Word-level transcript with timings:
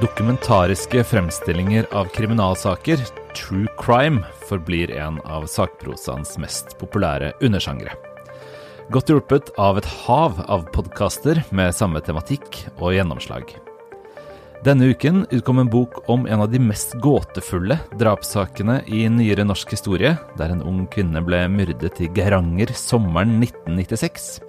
Dokumentariske 0.00 1.04
fremstillinger 1.04 1.86
av 1.92 2.04
kriminalsaker, 2.04 2.98
true 3.36 3.66
crime, 3.78 4.24
forblir 4.48 4.90
en 4.90 5.20
av 5.20 5.46
sakprosaens 5.46 6.32
mest 6.42 6.74
populære 6.80 7.30
undersjangre. 7.46 7.94
Godt 8.90 9.12
hjulpet 9.12 9.52
av 9.54 9.78
et 9.78 9.86
hav 10.02 10.40
av 10.50 10.66
podkaster 10.74 11.44
med 11.54 11.76
samme 11.78 12.02
tematikk 12.02 12.64
og 12.80 12.96
gjennomslag. 12.96 13.54
Denne 14.66 14.90
uken 14.90 15.28
utkom 15.30 15.62
en 15.62 15.70
bok 15.70 16.02
om 16.10 16.26
en 16.26 16.42
av 16.42 16.50
de 16.50 16.58
mest 16.58 16.96
gåtefulle 17.04 17.78
drapssakene 18.00 18.80
i 18.90 19.04
nyere 19.12 19.46
norsk 19.46 19.76
historie, 19.76 20.16
der 20.34 20.56
en 20.56 20.64
ung 20.66 20.88
kvinne 20.90 21.22
ble 21.22 21.44
myrdet 21.52 22.02
i 22.02 22.10
Geiranger 22.10 22.74
sommeren 22.74 23.38
1996. 23.44 24.40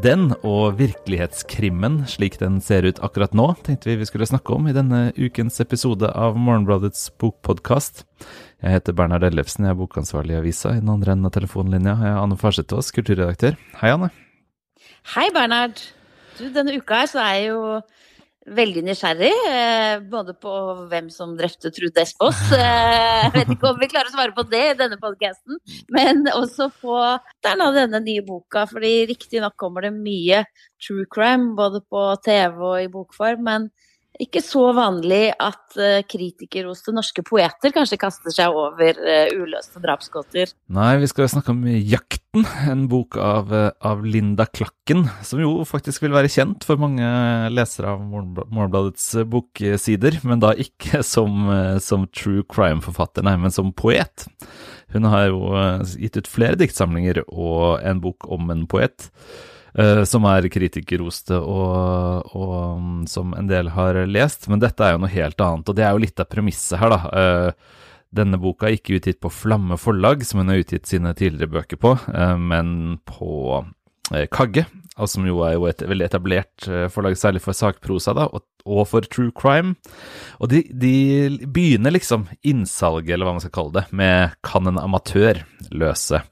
Den 0.00 0.30
og 0.40 0.78
virkelighetskrimmen 0.78 2.06
slik 2.08 2.38
den 2.40 2.62
ser 2.64 2.86
ut 2.88 3.00
akkurat 3.04 3.34
nå, 3.36 3.50
tenkte 3.60 3.90
vi 3.90 3.98
vi 4.00 4.06
skulle 4.08 4.28
snakke 4.28 4.54
om 4.54 4.64
i 4.70 4.72
denne 4.72 5.10
ukens 5.18 5.60
episode 5.60 6.08
av 6.08 6.38
Morgenbladets 6.40 7.10
bokpodkast. 7.20 8.06
Jeg 8.64 8.78
heter 8.78 8.96
Bernhard 8.96 9.26
Ellefsen, 9.28 9.66
jeg 9.66 9.74
er 9.74 9.80
bokansvarlig 9.82 10.38
i 10.38 10.40
avisa. 10.40 10.72
I 10.72 10.80
den 10.80 10.94
andre 10.94 11.12
enden 11.12 11.28
av 11.28 11.34
telefonlinja 11.36 11.98
jeg 12.00 12.20
Anne 12.22 12.38
Farsetås, 12.40 12.88
kulturredaktør. 12.96 13.58
Hei, 13.82 13.92
Anne. 13.92 14.08
Hei, 15.12 15.28
Bernhard. 15.34 15.84
Du, 16.38 16.46
denne 16.54 16.78
uka 16.80 17.02
her 17.02 17.12
så 17.12 17.20
er 17.26 17.38
jo 17.50 17.60
veldig 18.46 18.82
nysgjerrig. 18.86 19.32
Eh, 19.48 20.00
både 20.10 20.34
på 20.38 20.52
hvem 20.90 21.08
som 21.12 21.36
drepte 21.38 21.72
Trude 21.74 22.04
Espås. 22.04 22.40
Eh, 22.62 23.22
jeg 23.22 23.32
vet 23.36 23.50
ikke 23.54 23.70
om 23.70 23.78
vi 23.80 23.88
klarer 23.90 24.10
å 24.10 24.14
svare 24.14 24.34
på 24.34 24.44
det 24.50 24.62
i 24.72 24.76
denne 24.78 24.98
podkasten. 25.00 25.58
Men 25.94 26.26
også 26.30 26.68
på 26.82 26.96
denne, 27.44 27.68
denne 27.76 28.00
nye 28.02 28.24
boka. 28.26 28.66
fordi 28.70 29.06
riktignok 29.10 29.56
kommer 29.60 29.86
det 29.86 29.92
mye 29.94 30.42
true 30.82 31.06
crime 31.10 31.54
både 31.58 31.82
på 31.86 32.04
TV 32.24 32.58
og 32.58 32.76
i 32.82 32.90
bokform. 32.92 33.42
men 33.46 33.70
ikke 34.20 34.42
så 34.44 34.66
vanlig 34.76 35.30
at 35.40 35.76
uh, 35.78 36.02
kritikerroste 36.04 36.92
norske 36.92 37.24
poeter 37.24 37.72
kanskje 37.72 37.98
kaster 38.00 38.34
seg 38.34 38.52
over 38.52 38.98
uh, 39.00 39.30
uløste 39.32 39.80
drapsgåter. 39.82 40.52
Nei, 40.72 40.90
vi 41.00 41.08
skal 41.08 41.30
snakke 41.32 41.54
om 41.54 41.62
Jakten, 41.64 42.44
en 42.68 42.84
bok 42.92 43.16
av, 43.16 43.52
uh, 43.52 43.70
av, 43.80 44.04
Linda 44.04 44.44
Klakken, 44.48 45.06
som 45.24 45.40
jo 45.40 45.54
faktisk 45.68 46.04
vil 46.04 46.16
være 46.16 46.30
kjent 46.32 46.66
for 46.68 46.80
mange 46.80 47.06
lesere 47.54 47.94
av 47.94 48.04
Morgenbladets 48.04 49.08
boksider, 49.32 50.20
men 50.28 50.44
da 50.44 50.52
ikke 50.60 51.00
som, 51.14 51.48
som 51.80 52.04
true 52.12 52.44
crime-forfatter, 52.52 53.24
nei, 53.26 53.38
men 53.40 53.54
som 53.54 53.72
poet. 53.72 54.28
Hun 54.92 55.08
har 55.08 55.30
jo 55.30 55.56
gitt 55.96 56.18
ut 56.20 56.28
flere 56.28 56.58
diktsamlinger 56.60 57.22
og 57.30 57.80
en 57.80 58.04
bok 58.04 58.28
om 58.28 58.52
en 58.52 58.66
poet. 58.68 59.08
Uh, 59.72 60.02
som 60.04 60.26
er 60.28 60.50
kritikerroste 60.52 61.38
og, 61.38 62.26
og 62.36 62.50
um, 62.76 63.04
som 63.08 63.30
en 63.38 63.46
del 63.48 63.70
har 63.72 64.02
lest. 64.04 64.44
Men 64.52 64.60
dette 64.60 64.84
er 64.84 64.96
jo 64.96 65.00
noe 65.04 65.12
helt 65.12 65.40
annet, 65.40 65.68
og 65.68 65.78
det 65.78 65.86
er 65.86 65.94
jo 65.94 66.02
litt 66.02 66.20
av 66.20 66.28
premisset 66.28 66.76
her, 66.82 66.92
da. 66.92 67.00
Uh, 67.08 67.86
denne 68.12 68.36
boka 68.36 68.68
er 68.68 68.76
ikke 68.76 68.98
utgitt 68.98 69.22
på 69.24 69.32
Flamme 69.32 69.78
forlag, 69.80 70.26
som 70.28 70.42
hun 70.42 70.52
har 70.52 70.60
utgitt 70.60 70.90
sine 70.90 71.14
tidligere 71.16 71.54
bøker 71.54 71.80
på, 71.80 71.94
uh, 71.96 72.36
men 72.36 72.98
på 73.08 73.62
Kagge, 74.34 74.66
som 75.08 75.24
jo 75.26 75.40
er 75.46 75.54
jo 75.56 75.66
et 75.70 75.82
veldig 75.88 76.04
etablert 76.04 76.66
forlag, 76.92 77.16
særlig 77.16 77.40
for 77.44 77.56
sakprosa, 77.56 78.12
da, 78.16 78.26
og, 78.28 78.44
og 78.68 78.84
for 78.90 79.08
true 79.08 79.32
crime. 79.34 79.74
Og 80.36 80.52
de, 80.52 80.62
de, 80.68 80.92
begynner 81.48 81.94
liksom 81.94 82.28
innsalget, 82.44 83.14
eller 83.14 83.28
hva 83.28 83.36
man 83.38 83.44
skal 83.44 83.56
kalle 83.56 83.76
det, 83.80 83.86
med 83.96 84.36
Kan 84.44 84.68
en 84.68 84.80
amatør 84.82 85.42
løse 85.72 86.22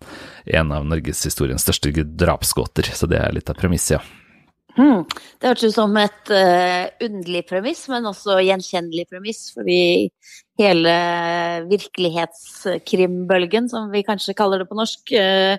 en 0.45 0.73
av 0.77 0.87
norgeshistoriens 0.89 1.65
største 1.65 1.93
drapsgåter. 2.05 2.93
Så 2.95 3.09
det 3.11 3.21
er 3.23 3.37
litt 3.37 3.51
av 3.53 3.59
premisset, 3.61 3.99
ja. 3.99 4.20
Hmm. 4.77 5.03
Det 5.41 5.49
hørtes 5.49 5.73
ut 5.73 5.75
som 5.75 5.97
et 5.99 6.31
uh, 6.31 6.87
underlig 7.03 7.43
premiss, 7.49 7.83
men 7.91 8.07
også 8.07 8.39
gjenkjennelig 8.45 9.07
premiss. 9.11 9.49
Fordi 9.55 10.11
hele 10.61 10.95
virkelighetskrimbølgen, 11.71 13.69
som 13.73 13.91
vi 13.91 14.05
kanskje 14.07 14.37
kaller 14.39 14.63
det 14.63 14.69
på 14.71 14.79
norsk, 14.79 15.15
uh, 15.17 15.57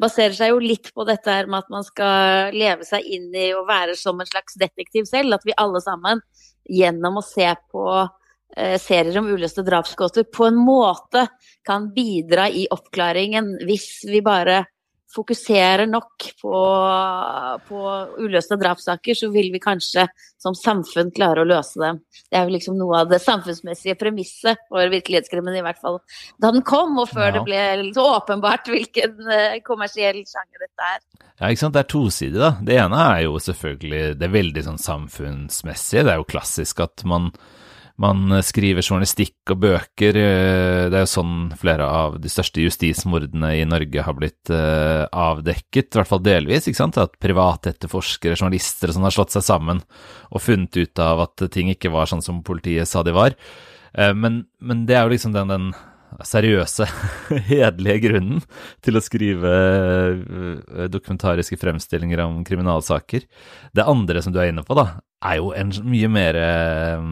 baserer 0.00 0.34
seg 0.36 0.52
jo 0.52 0.62
litt 0.64 0.90
på 0.94 1.06
dette 1.08 1.30
her 1.32 1.46
med 1.50 1.62
at 1.62 1.72
man 1.72 1.86
skal 1.86 2.56
leve 2.56 2.84
seg 2.88 3.06
inn 3.06 3.30
i 3.36 3.52
og 3.56 3.68
være 3.70 3.94
som 3.98 4.20
en 4.20 4.30
slags 4.30 4.58
detektiv 4.60 5.04
selv. 5.10 5.38
At 5.38 5.46
vi 5.46 5.56
alle 5.58 5.82
sammen, 5.84 6.24
gjennom 6.68 7.20
å 7.20 7.24
se 7.24 7.48
på 7.72 7.86
uh, 8.02 8.76
serier 8.82 9.20
om 9.20 9.30
uløste 9.30 9.62
drapsgåter 9.66 10.26
på 10.34 10.48
en 10.50 10.58
måte 10.58 11.28
kan 11.68 11.92
bidra 11.94 12.48
i 12.50 12.66
oppklaringen 12.74 13.54
hvis 13.68 14.04
vi 14.08 14.20
bare 14.24 14.64
fokuserer 15.14 15.88
nok 15.88 16.26
på, 16.42 16.58
på 17.68 17.82
uløste 18.20 18.58
drapssaker, 18.60 19.16
så 19.16 19.30
vil 19.32 19.48
vi 19.54 19.60
kanskje 19.62 20.04
som 20.40 20.56
samfunn 20.56 21.10
klare 21.16 21.42
å 21.42 21.48
løse 21.48 21.80
dem. 21.80 22.00
Det 22.28 22.38
er 22.38 22.46
jo 22.46 22.54
liksom 22.54 22.76
noe 22.78 23.02
av 23.02 23.12
det 23.12 23.20
samfunnsmessige 23.24 23.96
premisset 24.00 24.60
for 24.68 24.92
virkelighetskrimmen, 24.92 25.56
i 25.58 25.64
hvert 25.64 25.80
fall 25.80 26.00
da 26.38 26.52
den 26.54 26.64
kom, 26.66 26.98
og 27.00 27.08
før 27.10 27.30
ja. 27.30 27.34
det 27.38 27.44
ble 27.46 27.92
så 27.96 28.04
åpenbart 28.18 28.68
hvilken 28.70 29.16
uh, 29.24 29.56
kommersiell 29.66 30.20
sjanger 30.28 30.66
dette 30.66 30.90
er. 30.92 31.00
Ja, 31.38 31.48
ikke 31.48 31.62
sant. 31.62 31.76
Det 31.76 31.84
er 31.84 31.92
tosidig, 31.92 32.40
da. 32.42 32.52
Det 32.66 32.76
ene 32.82 33.04
er 33.14 33.22
jo 33.28 33.38
selvfølgelig 33.42 34.02
det 34.18 34.32
veldig 34.34 34.66
sånn 34.66 34.82
samfunnsmessige. 34.82 36.04
Det 36.04 36.14
er 36.14 36.20
jo 36.20 36.28
klassisk 36.28 36.82
at 36.84 37.04
man 37.08 37.30
man 37.98 38.30
skriver 38.46 38.84
journalistikk 38.84 39.52
og 39.52 39.60
bøker. 39.64 40.18
Eh, 40.20 40.84
det 40.86 41.00
er 41.00 41.02
jo 41.02 41.10
sånn 41.10 41.48
flere 41.58 41.86
av 41.86 42.18
de 42.22 42.30
største 42.30 42.62
justismordene 42.62 43.56
i 43.58 43.64
Norge 43.66 44.04
har 44.06 44.14
blitt 44.14 44.52
uh, 44.54 45.08
avdekket, 45.10 45.90
i 45.90 45.98
hvert 45.98 46.10
fall 46.10 46.22
delvis. 46.22 46.68
ikke 46.68 46.78
sant? 46.78 47.00
At 47.02 47.18
privatetterforskere, 47.22 48.38
journalister 48.38 48.92
og 48.92 48.98
sånn 48.98 49.08
har 49.08 49.16
slått 49.16 49.34
seg 49.34 49.46
sammen 49.48 49.82
og 50.30 50.44
funnet 50.44 50.78
ut 50.78 51.02
av 51.02 51.24
at 51.26 51.48
ting 51.54 51.72
ikke 51.74 51.90
var 51.94 52.10
sånn 52.10 52.22
som 52.24 52.44
politiet 52.46 52.88
sa 52.88 53.02
de 53.02 53.16
var. 53.16 53.34
Men, 53.98 54.42
men, 54.60 54.82
det 54.86 54.94
er 54.94 55.06
jo 55.06 55.14
liksom 55.14 55.32
den, 55.34 55.48
den 55.50 55.70
seriøse, 56.26 56.86
hederlige 57.50 58.04
grunnen 58.08 58.40
til 58.84 58.98
å 58.98 59.04
skrive 59.04 59.52
dokumentariske 60.90 61.58
fremstillinger 61.60 62.24
om 62.24 62.40
kriminalsaker. 62.46 63.28
Det 63.76 63.86
andre 63.86 64.24
som 64.24 64.34
du 64.34 64.40
er 64.42 64.52
inne 64.52 64.64
på, 64.66 64.76
da, 64.78 64.98
er 65.24 65.38
jo 65.40 65.52
en 65.56 65.72
mye 65.88 66.10
mer 66.10 66.38
eh, 66.38 67.06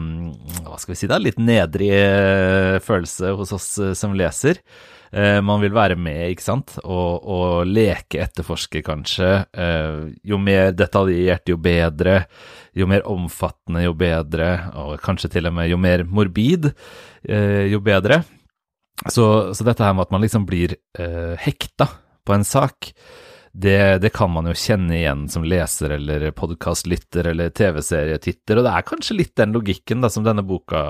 Hva 0.63 0.77
skal 0.79 0.93
vi 0.93 0.99
si, 1.01 1.09
da? 1.11 1.19
Litt 1.19 1.39
nedrig 1.41 1.91
eh, 1.95 2.77
følelse 2.83 3.33
hos 3.39 3.51
oss 3.55 3.73
eh, 3.83 3.97
som 3.97 4.15
leser. 4.17 4.61
Man 5.07 5.61
vil 5.61 5.71
være 5.71 5.95
med, 5.95 6.33
ikke 6.33 6.43
sant, 6.43 6.73
og, 6.83 7.23
og 7.31 7.69
leke 7.71 8.19
etterforsker, 8.25 8.81
kanskje. 8.83 9.29
Jo 10.27 10.35
mer 10.43 10.73
detaljert, 10.75 11.47
jo 11.47 11.55
bedre. 11.63 12.17
Jo 12.75 12.89
mer 12.91 13.07
omfattende, 13.07 13.85
jo 13.85 13.95
bedre. 13.95 14.49
Og 14.83 14.99
kanskje 14.99 15.31
til 15.37 15.47
og 15.47 15.55
med 15.55 15.71
jo 15.71 15.79
mer 15.79 16.03
morbid, 16.03 16.67
jo 17.23 17.79
bedre. 17.87 18.19
Så, 19.05 19.53
så 19.53 19.65
dette 19.67 19.85
her 19.85 19.93
med 19.93 20.07
at 20.07 20.13
man 20.15 20.23
liksom 20.23 20.47
blir 20.49 20.73
hekta 21.37 21.85
på 22.25 22.33
en 22.33 22.45
sak, 22.47 22.89
det, 23.57 23.97
det, 24.03 24.09
kan 24.13 24.29
man 24.29 24.45
jo 24.49 24.53
kjenne 24.57 24.93
igjen 24.99 25.23
som 25.33 25.45
leser 25.47 25.95
eller 25.95 26.27
podkastlytter 26.37 27.31
eller 27.31 27.53
TV-serietitter, 27.57 28.59
og 28.59 28.67
det 28.67 28.73
er 28.73 28.85
kanskje 28.85 29.17
litt 29.17 29.33
den 29.39 29.55
logikken 29.55 30.03
da, 30.03 30.11
som 30.13 30.25
denne 30.25 30.43
boka 30.45 30.81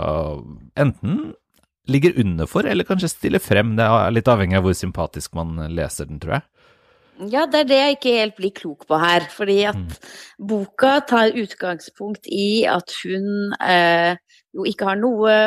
enten 0.76 1.30
ligger 1.88 2.20
under 2.20 2.50
for, 2.50 2.68
eller 2.68 2.88
kanskje 2.88 3.14
stiller 3.14 3.44
frem. 3.44 3.78
Det 3.78 3.88
er 3.88 4.12
litt 4.12 4.28
avhengig 4.28 4.60
av 4.60 4.68
hvor 4.68 4.76
sympatisk 4.76 5.38
man 5.40 5.56
leser 5.72 6.10
den, 6.10 6.20
tror 6.20 6.40
jeg. 6.40 6.48
Ja, 7.32 7.48
det 7.50 7.64
er 7.64 7.70
det 7.70 7.78
jeg 7.78 7.96
ikke 7.96 8.16
helt 8.20 8.36
blir 8.38 8.54
klok 8.54 8.84
på 8.90 9.00
her. 9.02 9.26
Fordi 9.34 9.62
at 9.72 9.80
mm. 9.80 10.10
boka 10.50 10.98
tar 11.10 11.38
utgangspunkt 11.40 12.28
i 12.30 12.68
at 12.70 12.94
hun 13.00 13.56
eh, 13.64 14.20
jo 14.54 14.68
ikke 14.70 14.92
har 14.92 15.00
noe 15.00 15.38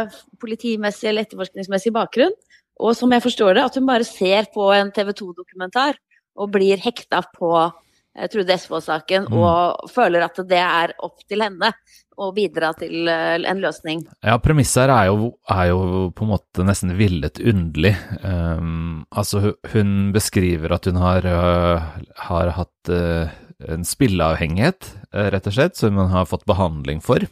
politimessig 0.43 1.13
eller 1.13 1.29
etterforskningsmessig 1.29 1.93
bakgrunn. 1.95 2.35
Og 2.81 2.97
som 2.97 3.13
jeg 3.13 3.25
forstår 3.25 3.57
det, 3.57 3.67
at 3.69 3.77
hun 3.79 3.89
bare 3.89 4.07
ser 4.09 4.49
på 4.55 4.71
en 4.75 4.91
TV 4.95 5.13
2-dokumentar 5.21 5.99
og 6.41 6.53
blir 6.55 6.81
hekta 6.81 7.23
på 7.35 7.53
eh, 7.61 8.29
Trude 8.33 8.55
Esvold-saken 8.57 9.29
mm. 9.29 9.37
og 9.37 9.91
føler 9.93 10.25
at 10.25 10.41
det 10.49 10.63
er 10.63 10.95
opp 11.05 11.21
til 11.29 11.45
henne 11.45 11.73
å 12.21 12.31
bidra 12.37 12.73
til 12.79 13.09
eh, 13.11 13.37
en 13.51 13.63
løsning. 13.63 14.05
Ja, 14.27 14.39
premisset 14.43 14.85
her 14.85 14.95
er 14.95 15.11
jo, 15.11 15.33
er 15.53 15.71
jo, 15.73 16.09
på 16.17 16.27
en 16.27 16.33
måte 16.35 16.67
nesten 16.67 16.95
villet 16.99 17.41
underlig. 17.41 17.95
Um, 18.25 19.05
altså, 19.11 19.55
hun 19.75 20.11
beskriver 20.17 20.77
at 20.77 20.89
hun 20.89 21.01
har, 21.01 21.27
uh, 21.27 21.93
har 22.29 22.53
hatt 22.57 22.93
uh, 22.93 23.33
en 23.69 23.85
spilleavhengighet, 23.85 24.95
rett 25.35 25.49
og 25.51 25.53
slett, 25.53 25.77
som 25.77 25.99
hun 26.01 26.13
har 26.15 26.29
fått 26.29 26.47
behandling 26.49 27.03
for. 27.05 27.27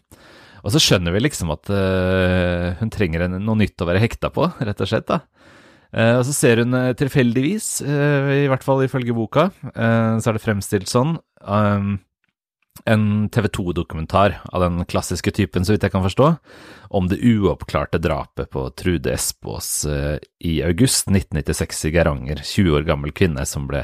Og 0.65 0.75
så 0.75 0.83
skjønner 0.83 1.15
vi 1.15 1.23
liksom 1.23 1.53
at 1.55 1.71
hun 2.81 2.91
trenger 2.95 3.27
en, 3.27 3.39
noe 3.45 3.61
nytt 3.61 3.81
å 3.81 3.87
være 3.89 4.03
hekta 4.03 4.33
på, 4.35 4.49
rett 4.59 4.83
og 4.83 4.91
slett. 4.91 5.07
da. 5.11 5.23
Uh, 5.89 6.19
og 6.19 6.27
så 6.29 6.35
ser 6.37 6.61
hun 6.61 6.77
uh, 6.77 6.93
tilfeldigvis, 6.97 7.79
uh, 7.87 8.29
i 8.45 8.49
hvert 8.51 8.65
fall 8.65 8.85
ifølge 8.85 9.17
boka, 9.17 9.49
så 9.73 10.31
er 10.31 10.37
det 10.37 10.45
fremstilt 10.45 10.91
sånn, 10.91 11.17
um, 11.41 11.95
en 12.89 13.05
TV 13.35 13.49
2-dokumentar 13.57 14.37
av 14.53 14.63
den 14.63 14.85
klassiske 14.89 15.33
typen, 15.35 15.65
så 15.65 15.75
vidt 15.75 15.87
jeg 15.87 15.95
kan 15.95 16.05
forstå, 16.05 16.29
om 16.95 17.09
det 17.11 17.19
uoppklarte 17.25 17.99
drapet 18.01 18.53
på 18.53 18.69
Trude 18.79 19.17
Espås 19.17 19.83
i 19.89 20.61
august 20.63 21.11
1996 21.11 21.89
i 21.89 21.93
Geiranger. 21.97 22.45
20 22.45 22.79
år 22.79 22.87
gammel 22.87 23.11
kvinne 23.17 23.43
som 23.51 23.67
ble, 23.67 23.83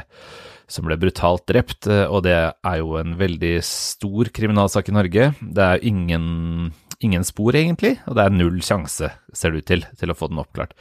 som 0.71 0.87
ble 0.87 0.97
brutalt 0.97 1.45
drept, 1.49 1.85
og 1.87 2.23
det 2.25 2.35
er 2.35 2.77
jo 2.81 2.95
en 2.97 3.13
veldig 3.19 3.53
stor 3.65 4.31
kriminalsak 4.33 4.89
i 4.89 4.95
Norge. 4.95 5.27
Det 5.41 5.67
er 5.67 5.85
ingen 5.85 6.71
ingen 6.99 7.25
spor, 7.27 7.55
egentlig, 7.55 7.95
og 8.07 8.17
det 8.17 8.25
er 8.25 8.33
null 8.35 8.61
sjanse, 8.63 9.09
ser 9.35 9.53
det 9.53 9.61
ut 9.61 9.67
til, 9.69 9.83
til 9.99 10.11
å 10.11 10.17
få 10.17 10.29
den 10.31 10.41
oppklart. 10.41 10.73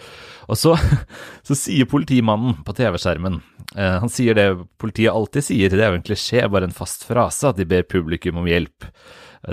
Og 0.49 0.59
så, 0.59 0.75
så 1.47 1.57
sier 1.59 1.91
politimannen 1.91 2.61
på 2.67 2.75
TV-skjermen 2.77 3.41
eh, 3.77 3.99
Han 4.03 4.13
sier 4.13 4.37
det 4.39 4.49
politiet 4.81 5.15
alltid 5.15 5.49
sier, 5.49 5.75
det 5.75 5.85
er 5.85 5.93
jo 5.93 6.01
en 6.01 6.07
klisjé, 6.07 6.45
bare 6.51 6.71
en 6.71 6.77
fast 6.77 7.07
frase, 7.09 7.51
at 7.51 7.61
de 7.61 7.69
ber 7.69 7.87
publikum 7.89 8.43
om 8.43 8.51
hjelp. 8.51 8.89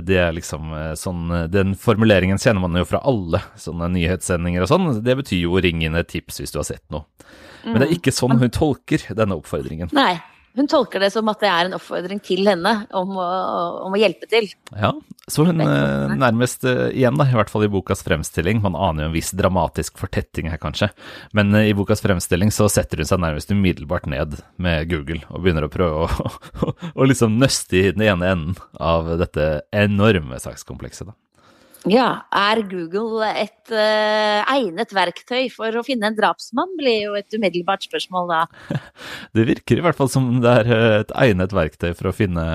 Det 0.07 0.19
er 0.23 0.35
liksom 0.35 0.71
eh, 0.71 0.93
sånn 0.95 1.25
Den 1.51 1.73
formuleringen 1.75 2.39
kjenner 2.39 2.63
man 2.63 2.79
jo 2.79 2.87
fra 2.87 3.01
alle 3.07 3.41
sånne 3.59 3.91
nyhetssendinger 3.97 4.63
og 4.63 4.71
sånn. 4.71 4.91
Det 5.03 5.17
betyr 5.19 5.45
jo 5.45 5.59
'ring 5.59 5.83
inn 5.83 5.99
et 5.99 6.11
tips 6.11 6.39
hvis 6.39 6.53
du 6.53 6.61
har 6.61 6.69
sett 6.69 6.85
noe'. 6.93 7.07
Men 7.65 7.79
det 7.79 7.87
er 7.87 7.95
ikke 7.97 8.13
sånn 8.15 8.39
hun 8.41 8.53
tolker 8.53 9.07
denne 9.17 9.39
oppfordringen. 9.39 9.91
Nei. 9.95 10.15
Hun 10.53 10.67
tolker 10.67 10.99
det 10.99 11.13
som 11.13 11.29
at 11.31 11.39
det 11.39 11.47
er 11.47 11.69
en 11.69 11.77
oppfordring 11.77 12.19
til 12.23 12.43
henne 12.49 12.73
om 12.97 13.13
å, 13.15 13.27
om 13.85 13.93
å 13.95 13.99
hjelpe 13.99 14.27
til. 14.27 14.49
Ja, 14.75 14.91
så 15.31 15.45
hun 15.47 15.63
eh, 15.63 16.11
nærmest 16.19 16.65
eh, 16.67 16.89
igjen, 16.89 17.15
da, 17.19 17.27
i 17.29 17.37
hvert 17.37 17.51
fall 17.53 17.63
i 17.63 17.71
bokas 17.71 18.03
fremstilling, 18.03 18.59
man 18.63 18.75
aner 18.75 19.05
jo 19.05 19.11
en 19.11 19.15
viss 19.15 19.31
dramatisk 19.37 20.01
fortetting 20.01 20.49
her 20.51 20.59
kanskje, 20.59 20.89
men 21.37 21.55
eh, 21.55 21.69
i 21.71 21.77
bokas 21.77 22.03
fremstilling 22.03 22.51
så 22.51 22.67
setter 22.71 22.99
hun 22.99 23.07
seg 23.07 23.23
nærmest 23.23 23.53
umiddelbart 23.55 24.09
ned 24.11 24.41
med 24.59 24.91
Google 24.91 25.21
og 25.29 25.45
begynner 25.45 25.69
å 25.69 25.71
prøve 25.71 26.03
å, 26.03 26.29
å, 26.67 26.75
å 26.91 27.07
liksom 27.07 27.39
nøste 27.39 27.79
i 27.79 27.87
den 27.95 28.03
ene 28.09 28.35
enden 28.35 28.59
av 28.75 29.07
dette 29.23 29.53
enorme 29.71 30.41
sakskomplekset. 30.43 31.13
da. 31.13 31.15
Ja, 31.89 32.27
er 32.29 32.59
Google 32.69 33.25
et 33.39 33.71
uh, 33.73 34.41
egnet 34.53 34.91
verktøy 34.93 35.47
for 35.49 35.73
å 35.73 35.81
finne 35.85 36.11
en 36.11 36.17
drapsmann, 36.17 36.75
blir 36.77 37.07
jo 37.07 37.15
et 37.17 37.33
umiddelbart 37.33 37.87
spørsmål 37.87 38.29
da. 38.29 38.41
Det 39.35 39.47
virker 39.49 39.79
i 39.79 39.85
hvert 39.85 39.97
fall 39.97 40.11
som 40.11 40.27
det 40.43 40.51
er 40.61 40.69
eh, 40.75 40.97
et 40.99 41.13
egnet 41.23 41.55
verktøy 41.55 41.95
for 41.97 42.11
å 42.11 42.13
finne, 42.13 42.45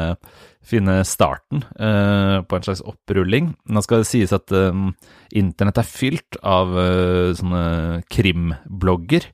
finne 0.62 1.00
starten 1.08 1.64
uh, 1.75 2.44
på 2.46 2.58
en 2.58 2.67
slags 2.69 2.84
opprulling. 2.87 3.50
Nå 3.67 3.82
skal 3.82 4.05
det 4.05 4.11
sies 4.12 4.34
at 4.37 4.52
um, 4.55 4.93
internett 5.34 5.82
er 5.82 5.90
fylt 5.90 6.38
av 6.46 6.76
uh, 6.76 7.34
sånne 7.34 8.05
krimblogger. 8.12 9.26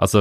Altså 0.00 0.20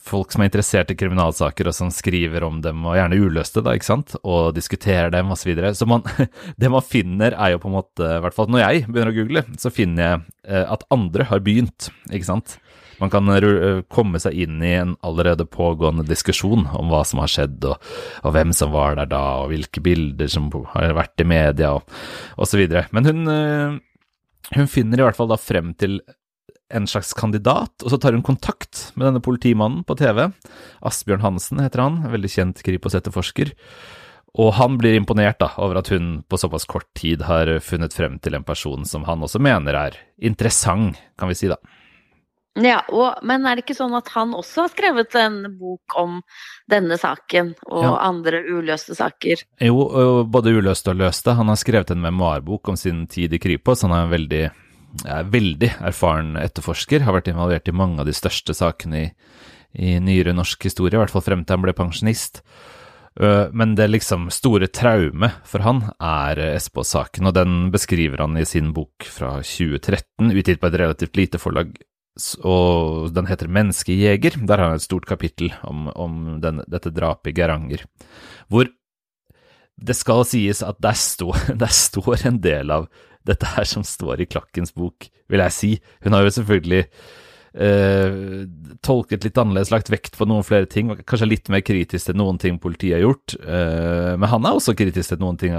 folk 0.00 0.32
som 0.32 0.40
er 0.40 0.48
interessert 0.48 0.90
i 0.92 0.96
kriminalsaker 0.96 1.68
og 1.68 1.76
som 1.76 1.92
skriver 1.92 2.44
om 2.46 2.62
dem, 2.64 2.86
og 2.88 2.96
gjerne 2.96 3.18
uløste, 3.20 3.60
da, 3.64 3.74
ikke 3.76 3.90
sant, 3.90 4.14
og 4.24 4.54
diskuterer 4.56 5.12
dem 5.12 5.32
osv. 5.34 5.42
Så, 5.42 5.50
videre. 5.50 5.72
så 5.76 5.88
man, 5.88 6.04
det 6.60 6.70
man 6.72 6.84
finner 6.84 7.36
er 7.36 7.54
jo 7.54 7.60
på 7.60 7.68
en 7.68 7.76
måte, 7.76 8.06
i 8.16 8.20
hvert 8.24 8.36
fall 8.36 8.48
når 8.52 8.64
jeg 8.64 8.86
begynner 8.88 9.12
å 9.12 9.18
google, 9.18 9.44
så 9.60 9.72
finner 9.74 10.06
jeg 10.06 10.22
eh, 10.48 10.64
at 10.76 10.86
andre 10.94 11.26
har 11.28 11.42
begynt, 11.44 11.90
ikke 12.08 12.28
sant. 12.28 12.56
Man 13.00 13.12
kan 13.12 13.28
eh, 13.32 13.82
komme 13.92 14.20
seg 14.20 14.36
inn 14.44 14.60
i 14.64 14.74
en 14.78 14.94
allerede 15.06 15.46
pågående 15.48 16.04
diskusjon 16.08 16.66
om 16.76 16.92
hva 16.92 17.02
som 17.08 17.22
har 17.22 17.32
skjedd, 17.32 17.64
og, 17.68 17.92
og 18.24 18.36
hvem 18.36 18.54
som 18.56 18.72
var 18.72 18.96
der 19.00 19.10
da, 19.10 19.22
og 19.42 19.52
hvilke 19.52 19.84
bilder 19.84 20.32
som 20.32 20.48
har 20.74 20.96
vært 20.96 21.20
i 21.20 21.28
media, 21.28 21.74
og 21.76 22.40
osv. 22.40 22.64
Men 22.96 23.08
hun, 23.08 23.22
eh, 23.36 23.76
hun 24.56 24.72
finner 24.72 25.00
i 25.00 25.08
hvert 25.08 25.20
fall 25.20 25.32
da 25.32 25.40
frem 25.40 25.74
til 25.80 26.00
en 26.70 26.86
slags 26.90 27.12
kandidat, 27.18 27.72
og 27.82 27.92
så 27.92 27.98
tar 28.00 28.14
hun 28.16 28.26
kontakt 28.26 28.90
med 28.94 29.08
denne 29.08 29.22
politimannen 29.24 29.82
på 29.86 29.96
TV. 29.98 30.28
Asbjørn 30.86 31.24
Hansen 31.24 31.62
heter 31.62 31.84
han, 31.84 32.02
veldig 32.12 32.30
kjent 32.30 32.62
Kripos-etterforsker. 32.66 33.54
Og 34.38 34.52
han 34.54 34.76
blir 34.78 34.94
imponert 34.94 35.40
da, 35.42 35.50
over 35.58 35.80
at 35.80 35.90
hun 35.90 36.20
på 36.30 36.38
såpass 36.38 36.68
kort 36.70 36.86
tid 36.98 37.24
har 37.26 37.50
funnet 37.66 37.94
frem 37.96 38.20
til 38.22 38.38
en 38.38 38.46
person 38.46 38.86
som 38.86 39.04
han 39.08 39.26
også 39.26 39.42
mener 39.42 39.74
er 39.74 39.98
interessant, 40.22 40.98
kan 41.18 41.30
vi 41.30 41.38
si 41.38 41.50
da. 41.50 41.58
Ja, 42.58 42.80
og, 42.90 43.20
men 43.26 43.44
er 43.46 43.56
det 43.56 43.64
ikke 43.64 43.78
sånn 43.78 43.94
at 43.94 44.08
han 44.16 44.32
også 44.34 44.64
har 44.64 44.72
skrevet 44.72 45.14
en 45.20 45.36
bok 45.58 45.94
om 45.98 46.18
denne 46.70 46.98
saken 46.98 47.52
og 47.70 47.84
ja. 47.86 47.92
andre 48.08 48.42
uløste 48.42 48.96
saker? 48.98 49.44
Jo, 49.62 49.84
både 50.26 50.56
uløste 50.58 50.90
og 50.90 50.98
løste. 50.98 51.36
Han 51.38 51.52
har 51.52 51.60
skrevet 51.60 51.92
en 51.94 52.02
memoarbok 52.02 52.72
om 52.72 52.78
sin 52.78 53.04
tid 53.10 53.36
i 53.36 53.40
Kripos. 53.42 53.84
Han 53.86 53.94
er 53.94 54.10
veldig 54.10 54.42
er 55.04 55.30
veldig 55.30 55.70
erfaren 55.90 56.34
etterforsker, 56.40 57.04
har 57.06 57.16
vært 57.16 57.30
involvert 57.32 57.70
i 57.70 57.76
mange 57.76 58.02
av 58.02 58.08
de 58.08 58.16
største 58.16 58.56
sakene 58.56 59.04
i, 59.04 59.06
i 59.72 59.96
nyere 60.02 60.34
norsk 60.36 60.66
historie, 60.66 60.96
i 60.96 61.02
hvert 61.02 61.14
fall 61.14 61.24
frem 61.24 61.44
til 61.44 61.58
han 61.58 61.64
ble 61.64 61.76
pensjonist. 61.76 62.42
Men 63.20 63.74
det 63.74 63.88
liksom 63.90 64.28
store 64.32 64.68
traumet 64.70 65.42
for 65.48 65.64
han 65.66 65.82
er 65.98 66.38
Espås-saken, 66.54 67.26
og 67.26 67.34
den 67.36 67.56
beskriver 67.74 68.22
han 68.22 68.38
i 68.38 68.46
sin 68.48 68.70
bok 68.76 69.04
fra 69.04 69.34
2013, 69.42 70.30
utgitt 70.30 70.60
på 70.62 70.70
et 70.70 70.78
relativt 70.78 71.18
lite 71.18 71.40
forlag, 71.42 71.74
og 72.46 73.10
den 73.14 73.28
heter 73.30 73.50
Menneskejeger. 73.50 74.38
Der 74.46 74.62
har 74.62 74.72
han 74.72 74.80
et 74.80 74.86
stort 74.86 75.08
kapittel 75.10 75.52
om, 75.66 75.88
om 75.94 76.38
den, 76.42 76.62
dette 76.70 76.94
drapet 76.94 77.32
i 77.32 77.36
Geiranger, 77.40 77.84
hvor 78.48 78.70
det 79.80 79.96
skal 79.96 80.26
sies 80.28 80.60
at 80.64 80.80
der 80.82 80.96
står, 80.98 81.36
der 81.62 81.72
står 81.72 82.26
en 82.28 82.40
del 82.44 82.72
av 82.74 82.88
dette 83.28 83.48
her 83.56 83.66
som 83.68 83.84
står 83.86 84.22
i 84.22 84.28
Klakkens 84.30 84.72
bok, 84.76 85.08
vil 85.30 85.44
jeg 85.44 85.56
si. 85.56 85.72
Hun 86.04 86.16
har 86.16 86.24
jo 86.24 86.32
selvfølgelig 86.38 86.84
eh, 87.54 88.14
tolket 88.86 89.26
litt 89.26 89.40
annerledes, 89.40 89.72
lagt 89.74 89.90
vekt 89.92 90.16
på 90.18 90.28
noen 90.28 90.46
flere 90.46 90.68
ting, 90.70 90.92
kanskje 91.04 91.28
litt 91.28 91.50
mer 91.52 91.64
kritisk 91.66 92.10
til 92.10 92.18
noen 92.20 92.40
ting 92.40 92.60
politiet 92.62 92.98
har 92.98 93.04
gjort. 93.08 93.36
Eh, 93.40 94.14
men 94.16 94.32
han 94.32 94.46
er 94.48 94.56
også 94.56 94.76
kritisk 94.78 95.14
til 95.14 95.22
noen 95.22 95.38
ting 95.40 95.56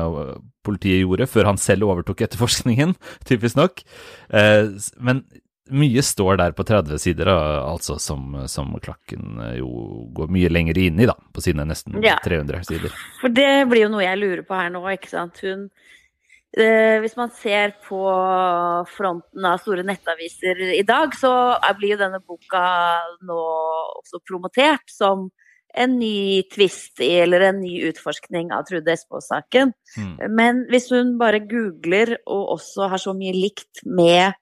politiet 0.66 1.04
gjorde, 1.04 1.30
før 1.30 1.54
han 1.54 1.62
selv 1.62 1.90
overtok 1.92 2.25
etterforskningen, 2.28 2.98
typisk 3.30 3.60
nok. 3.60 3.86
Eh, 4.34 4.74
men 4.98 5.24
mye 5.72 6.02
står 6.04 6.36
der 6.42 6.52
på 6.57 6.66
30 6.68 7.00
sider, 7.00 7.30
altså 7.31 7.96
som, 8.02 8.34
som, 8.52 8.74
Klakken 8.84 9.38
jo 9.56 9.69
går 10.18 10.34
mye 10.34 10.50
lenger 10.52 10.81
inn 10.81 11.00
i, 11.00 11.07
da, 11.07 11.16
på 11.31 11.44
sine 11.46 11.64
nesten 11.69 12.02
ja. 12.04 12.18
300 12.25 12.66
sider. 12.68 12.92
For 13.22 13.31
det 13.31 13.69
blir 13.72 13.86
jo 13.86 13.94
noe 13.94 14.04
jeg 14.04 14.19
lurer 14.19 14.44
på 14.44 14.57
her 14.57 14.74
nå, 14.74 14.84
ikke 14.98 15.14
sant. 15.14 15.40
Hun 15.46 15.69
Eh, 15.69 16.00
hvis 16.51 17.13
man 17.15 17.30
ser 17.31 17.71
på 17.86 18.00
fronten 18.92 19.45
av 19.48 19.62
store 19.63 19.86
nettaviser 19.88 20.59
i 20.75 20.83
dag, 20.83 21.13
så 21.15 21.31
blir 21.77 21.94
jo 21.94 22.01
denne 22.01 22.19
boka 22.19 22.63
nå 23.24 23.38
også 24.01 24.19
promotert 24.27 24.92
som 24.92 25.30
en 25.71 25.94
ny 26.00 26.44
twist 26.51 27.00
eller 27.03 27.45
en 27.48 27.62
ny 27.62 27.77
utforskning 27.88 28.51
av 28.51 28.65
Trude 28.68 28.92
Espås-saken. 28.92 29.71
Mm. 29.95 30.13
Men 30.36 30.63
hvis 30.71 30.89
hun 30.92 31.15
bare 31.21 31.44
googler 31.48 32.18
og 32.25 32.57
også 32.57 32.89
har 32.92 33.01
så 33.01 33.15
mye 33.15 33.36
likt 33.38 33.83
med 33.86 34.36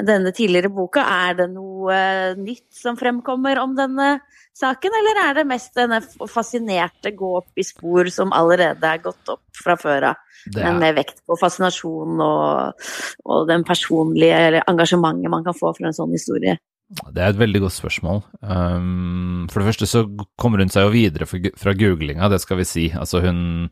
denne 0.00 0.32
tidligere 0.32 0.70
boka, 0.72 1.02
er 1.04 1.36
det 1.42 1.48
noe 1.52 1.96
nytt 2.38 2.70
som 2.74 2.96
fremkommer 2.96 3.60
om 3.60 3.74
denne 3.76 4.14
saken, 4.56 4.94
eller 4.98 5.20
er 5.26 5.38
det 5.40 5.46
mest 5.48 5.76
denne 5.76 6.00
fascinerte 6.30 7.12
gå 7.16 7.30
opp 7.42 7.60
i 7.60 7.64
spor 7.66 8.08
som 8.12 8.32
allerede 8.36 8.88
er 8.88 9.02
gått 9.04 9.32
opp 9.32 9.44
fra 9.56 9.76
før 9.80 10.12
av? 10.12 10.28
Men 10.56 10.80
med 10.82 10.96
vekt 10.96 11.20
på 11.28 11.36
fascinasjon 11.38 12.18
og, 12.18 12.86
og 13.30 13.44
den 13.46 13.62
personlige 13.66 14.62
engasjementet 14.66 15.30
man 15.30 15.44
kan 15.46 15.54
få 15.54 15.70
fra 15.76 15.90
en 15.90 15.96
sånn 15.96 16.14
historie. 16.16 16.56
Det 16.92 17.22
er 17.22 17.30
et 17.30 17.40
veldig 17.40 17.62
godt 17.64 17.76
spørsmål. 17.76 18.20
Um, 18.42 19.46
for 19.52 19.62
det 19.62 19.70
første 19.70 19.88
så 19.88 20.02
kommer 20.40 20.60
hun 20.60 20.72
seg 20.72 20.88
jo 20.88 20.92
videre 20.92 21.28
fra 21.28 21.76
googlinga, 21.78 22.28
det 22.32 22.42
skal 22.42 22.60
vi 22.60 22.68
si. 22.68 22.88
Altså 22.92 23.22
hun, 23.24 23.70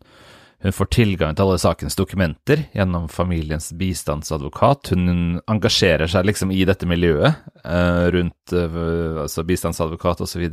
hun 0.61 0.75
får 0.77 0.91
tilgang 0.93 1.37
til 1.37 1.47
alle 1.47 1.61
sakens 1.61 1.97
dokumenter 1.97 2.67
gjennom 2.77 3.07
familiens 3.09 3.71
bistandsadvokat. 3.81 4.91
Hun 4.93 5.39
engasjerer 5.49 6.11
seg 6.11 6.27
liksom 6.29 6.53
i 6.53 6.67
dette 6.69 6.89
miljøet 6.89 7.39
uh, 7.65 8.11
rundt 8.13 8.53
uh, 8.53 9.23
altså 9.23 9.47
bistandsadvokat 9.49 10.21
osv. 10.27 10.45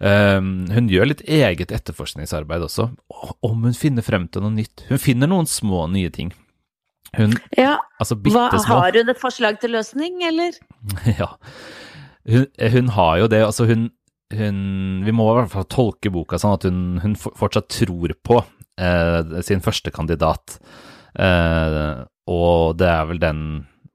Um, 0.00 0.50
hun 0.72 0.92
gjør 0.92 1.10
litt 1.10 1.24
eget 1.28 1.72
etterforskningsarbeid 1.76 2.66
også, 2.68 2.90
om 3.44 3.64
hun 3.64 3.76
finner 3.76 4.04
frem 4.04 4.28
til 4.28 4.44
noe 4.44 4.52
nytt. 4.58 4.84
Hun 4.92 5.00
finner 5.00 5.32
noen 5.32 5.48
små, 5.48 5.86
nye 5.92 6.12
ting. 6.12 6.34
Hun 7.16 7.34
Ja, 7.56 7.78
altså 7.98 8.16
Hva, 8.20 8.50
har 8.52 8.94
hun 8.94 9.10
et 9.10 9.20
forslag 9.20 9.58
til 9.60 9.74
løsning, 9.74 10.20
eller? 10.28 10.60
ja. 11.20 11.32
Hun, 12.28 12.46
hun, 12.76 12.92
har 12.94 13.18
jo 13.24 13.32
det, 13.32 13.40
altså 13.48 13.64
hun, 13.64 13.88
hun 14.36 14.58
Vi 15.06 15.12
må 15.16 15.24
i 15.30 15.36
hvert 15.40 15.52
fall 15.54 15.68
tolke 15.72 16.12
boka 16.12 16.38
sånn 16.38 16.58
at 16.58 16.66
hun, 16.68 17.16
fortsatt 17.16 17.70
tror 17.72 18.12
på 18.22 18.42
eh, 18.44 18.50
sin 19.46 19.60
første 19.64 19.92
kandidat. 19.94 20.58
Eh, 21.14 22.04
og 22.30 22.78
det 22.80 22.88
er 22.88 23.08
vel 23.10 23.20
den 23.22 23.42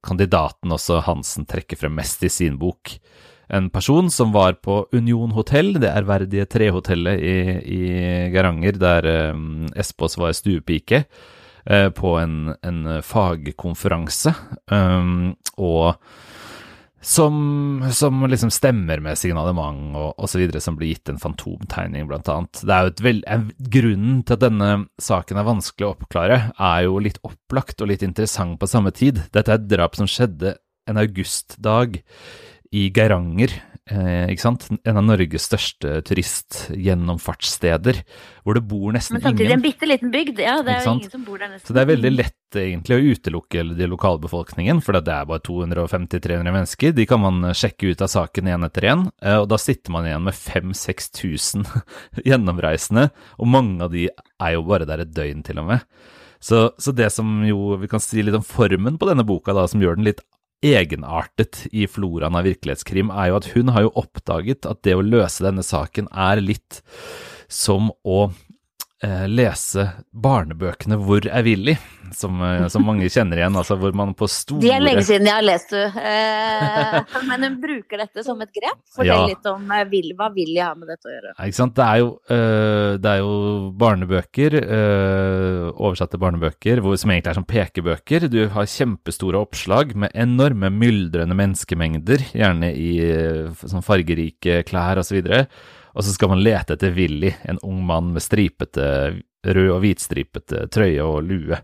kandidaten 0.05 0.73
også 0.75 0.99
Hansen 1.07 1.47
trekker 1.49 1.79
frem 1.79 1.95
mest 1.97 2.23
i 2.23 2.29
sin 2.29 2.59
bok 2.61 2.97
en 3.47 3.69
person 3.69 4.09
som 4.11 4.31
var 4.33 4.57
på 4.65 4.85
Union 4.93 5.33
hotell, 5.35 5.75
det 5.81 5.91
ærverdige 5.93 6.47
trehotellet 6.49 7.21
i, 7.21 7.37
i 7.77 7.81
Geiranger, 8.33 8.79
der 8.81 9.09
um, 9.35 9.67
Espås 9.75 10.17
var 10.17 10.33
stuepike, 10.33 11.05
på 11.97 12.09
en, 12.21 12.53
en 12.61 12.81
fagkonferanse. 13.01 14.35
Og 15.57 15.95
som, 17.05 17.35
som, 17.93 18.23
liksom 18.25 18.49
stemmer 18.49 19.01
med 19.03 19.17
signalement 19.19 19.93
og 19.99 20.23
osv., 20.25 20.41
som 20.63 20.77
blir 20.79 20.95
gitt 20.95 21.11
en 21.11 21.21
fantomtegning, 21.21 22.07
blant 22.09 22.29
annet. 22.33 22.63
Det 22.65 22.73
er 22.73 22.87
jo 22.87 22.93
et 22.93 23.03
veld, 23.05 23.27
Grunnen 23.75 24.23
til 24.25 24.37
at 24.37 24.41
denne 24.41 24.69
saken 25.01 25.37
er 25.37 25.45
vanskelig 25.45 25.85
å 25.85 25.93
oppklare, 25.93 26.39
er 26.57 26.87
jo 26.87 26.97
litt 27.05 27.21
opplagt 27.27 27.83
og 27.83 27.91
litt 27.91 28.05
interessant 28.05 28.57
på 28.61 28.69
samme 28.71 28.93
tid. 28.95 29.21
Dette 29.35 29.53
er 29.53 29.61
et 29.61 29.69
drap 29.69 29.99
som 29.99 30.09
skjedde 30.09 30.55
en 30.89 31.01
augustdag 31.01 31.99
i 32.73 32.89
Geiranger 32.89 33.53
Eh, 33.85 34.31
ikke 34.33 34.41
sant? 34.41 34.63
En 34.81 34.97
av 34.97 35.03
Norges 35.05 35.43
største 35.45 35.99
turistgjennomfartssteder, 36.09 37.99
hvor 38.41 38.57
det 38.57 38.63
bor 38.65 38.95
nesten 38.95 39.19
ingen. 39.19 39.21
Men 39.21 39.29
samtidig 39.29 39.45
ingen. 39.51 39.59
en 39.59 39.65
bitte 39.65 39.89
liten 39.89 40.13
bygd. 40.13 40.41
Ja, 40.41 40.55
det 40.65 40.73
er 40.73 40.87
jo 40.87 40.95
ingen 40.95 41.11
som 41.13 41.25
bor 41.27 41.37
der 41.37 41.51
nesten. 41.53 41.67
Så 41.69 41.75
det 41.77 41.83
er 41.83 41.91
veldig 41.91 42.11
lett 42.15 42.57
egentlig 42.57 42.97
å 42.97 43.13
utelukke 43.13 43.61
de 43.77 43.89
lokalbefolkningen, 43.91 44.81
for 44.81 44.97
det 44.97 45.13
er 45.13 45.29
bare 45.29 45.45
250-300 45.45 46.55
mennesker. 46.57 46.97
De 46.97 47.05
kan 47.09 47.21
man 47.21 47.53
sjekke 47.53 47.93
ut 47.93 48.01
av 48.01 48.09
saken 48.15 48.49
én 48.55 48.65
etter 48.65 48.89
én, 48.89 49.05
eh, 49.21 49.37
og 49.43 49.51
da 49.53 49.61
sitter 49.61 49.93
man 49.93 50.09
igjen 50.09 50.25
med 50.25 50.39
5000-6000 50.39 51.69
gjennomreisende, 52.31 53.11
og 53.37 53.53
mange 53.53 53.85
av 53.85 53.93
de 53.93 54.09
er 54.09 54.57
jo 54.57 54.65
bare 54.65 54.89
der 54.89 55.05
et 55.05 55.13
døgn 55.13 55.45
til 55.45 55.61
og 55.61 55.69
med. 55.75 55.85
Så, 56.41 56.71
så 56.81 56.91
det 56.93 57.11
som 57.13 57.45
jo 57.45 57.77
vi 57.81 57.89
kan 57.89 58.01
si 58.01 58.21
litt 58.25 58.35
om 58.37 58.43
formen 58.45 58.97
på 58.97 59.07
denne 59.09 59.25
boka, 59.25 59.53
da, 59.53 59.69
som 59.69 59.81
gjør 59.81 59.97
den 59.99 60.09
litt 60.09 60.25
egenartet 60.65 61.65
i 61.71 61.85
floraen 61.89 62.37
av 62.37 62.47
virkelighetskrim, 62.47 63.11
er 63.13 63.31
jo 63.31 63.39
at 63.39 63.51
hun 63.53 63.71
har 63.75 63.85
jo 63.85 63.93
oppdaget 64.01 64.67
at 64.69 64.81
det 64.87 64.97
å 64.97 65.05
løse 65.05 65.45
denne 65.45 65.65
saken 65.65 66.09
er 66.11 66.41
litt 66.43 66.81
som 67.51 67.91
å 68.03 68.29
lese 69.03 69.89
barnebøkene 70.15 70.95
Hvor 71.03 71.25
er 71.27 71.43
Willy, 71.43 71.73
som, 72.15 72.39
eh, 72.41 72.67
som 72.71 72.85
mange 72.87 73.09
kjenner 73.11 73.41
igjen. 73.41 73.57
Altså 73.59 73.75
hvor 73.79 73.93
man 73.97 74.13
på 74.15 74.27
store 74.31 74.61
Det 74.63 74.71
er 74.71 74.83
lenge 74.83 75.03
siden 75.03 75.27
jeg 75.27 75.35
har 75.35 75.45
lest 75.45 75.73
du. 75.73 75.79
Eh, 75.81 76.95
men 77.29 77.43
hun 77.43 77.57
bruker 77.61 78.01
dette 78.05 78.23
som 78.23 78.39
et 78.41 78.51
grep. 78.55 78.79
Fortell 78.95 79.11
Ja. 79.11 79.27
litt 79.27 79.45
om 79.51 79.69
eh, 79.71 79.83
vil, 79.91 80.13
hva 80.17 80.29
vil 80.33 80.53
jeg 80.55 80.63
ha 80.63 80.73
med 80.79 80.87
dette 80.91 81.09
å 81.09 81.13
gjøre. 81.13 81.33
Ja, 81.35 81.49
Ikke 81.49 81.59
sant? 81.59 81.75
Det 81.75 81.85
er 81.85 82.01
jo, 82.01 82.09
det 82.95 83.11
er 83.11 83.19
jo 83.19 83.35
barnebøker, 83.75 84.55
oversatte 85.75 86.19
barnebøker, 86.21 86.81
som 86.97 87.11
egentlig 87.11 87.31
er 87.33 87.39
som 87.39 87.47
pekebøker. 87.47 88.27
Du 88.31 88.41
har 88.53 88.69
kjempestore 88.69 89.41
oppslag 89.41 89.95
med 89.95 90.15
enorme 90.15 90.71
myldrende 90.71 91.35
menneskemengder, 91.37 92.23
gjerne 92.31 92.71
i 92.71 92.91
sånn 93.59 93.85
fargerike 93.85 94.63
klær 94.67 95.01
osv. 95.03 95.19
Og 95.19 95.33
så 95.35 95.45
skal 96.03 96.31
man 96.33 96.43
lete 96.43 96.75
etter 96.75 96.91
Willy, 96.91 97.31
en 97.47 97.61
ung 97.63 97.85
mann 97.85 98.11
med 98.13 98.23
stripete, 98.23 98.87
rød 99.45 99.71
og 99.71 99.79
hvitstripete 99.83 100.65
trøye 100.73 101.03
og 101.03 101.21
lue. 101.23 101.59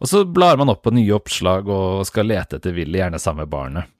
Og 0.00 0.08
så 0.08 0.24
blar 0.24 0.58
man 0.60 0.72
opp 0.72 0.82
på 0.84 0.92
nye 0.96 1.14
oppslag 1.16 1.68
og 1.68 2.04
skal 2.08 2.28
lete 2.28 2.58
etter 2.58 2.74
Willy, 2.76 3.00
gjerne 3.00 3.20
sammen 3.20 3.44
med 3.44 3.52
barnet. 3.52 3.96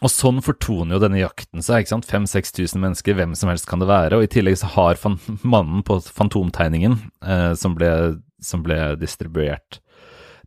Og 0.00 0.08
sånn 0.08 0.38
fortoner 0.44 0.96
jo 0.96 1.02
denne 1.02 1.20
jakten 1.20 1.64
seg, 1.64 1.82
ikke 1.82 1.92
sant. 1.96 2.08
5000-6000 2.08 2.80
mennesker, 2.80 3.16
hvem 3.18 3.34
som 3.36 3.50
helst 3.50 3.68
kan 3.68 3.82
det 3.82 3.90
være. 3.90 4.18
Og 4.18 4.26
i 4.26 4.30
tillegg 4.30 4.56
så 4.60 4.70
har 4.76 5.00
mannen 5.42 5.82
på 5.86 5.98
fantomtegningen, 6.06 6.96
eh, 7.26 7.52
som, 7.58 7.74
ble, 7.76 7.90
som 8.40 8.64
ble 8.64 8.78
distribuert 9.00 9.82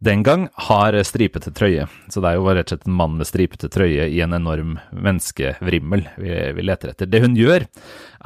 den 0.04 0.24
gang, 0.24 0.48
har 0.68 0.98
stripete 1.08 1.54
trøye. 1.56 1.88
Så 2.12 2.22
det 2.22 2.32
er 2.32 2.40
jo 2.40 2.50
rett 2.50 2.68
og 2.68 2.76
slett 2.76 2.90
en 2.90 2.98
mann 3.00 3.16
med 3.20 3.30
stripete 3.30 3.70
trøye 3.72 4.10
i 4.12 4.20
en 4.26 4.36
enorm 4.36 4.76
menneskevrimmel 4.92 6.06
vi, 6.20 6.34
vi 6.58 6.66
leter 6.66 6.92
etter. 6.92 7.10
Det 7.10 7.24
hun 7.24 7.38
gjør, 7.40 7.68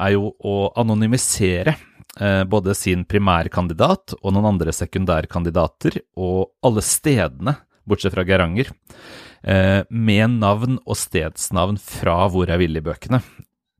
er 0.00 0.14
jo 0.16 0.32
å 0.40 0.56
anonymisere 0.80 1.76
eh, 2.20 2.42
både 2.50 2.74
sin 2.78 3.04
primærkandidat 3.08 4.16
og 4.20 4.34
noen 4.34 4.54
andre 4.54 4.74
sekundærkandidater, 4.74 6.00
og 6.18 6.50
alle 6.66 6.84
stedene, 6.84 7.58
bortsett 7.88 8.14
fra 8.14 8.26
Geiranger 8.26 8.72
eh, 9.42 9.86
med 9.88 10.40
navn 10.40 10.78
og 10.84 10.98
stedsnavn 10.98 11.80
fra 11.80 12.24
Hvor 12.30 12.50
er 12.50 12.60
Willy-bøkene. 12.60 13.22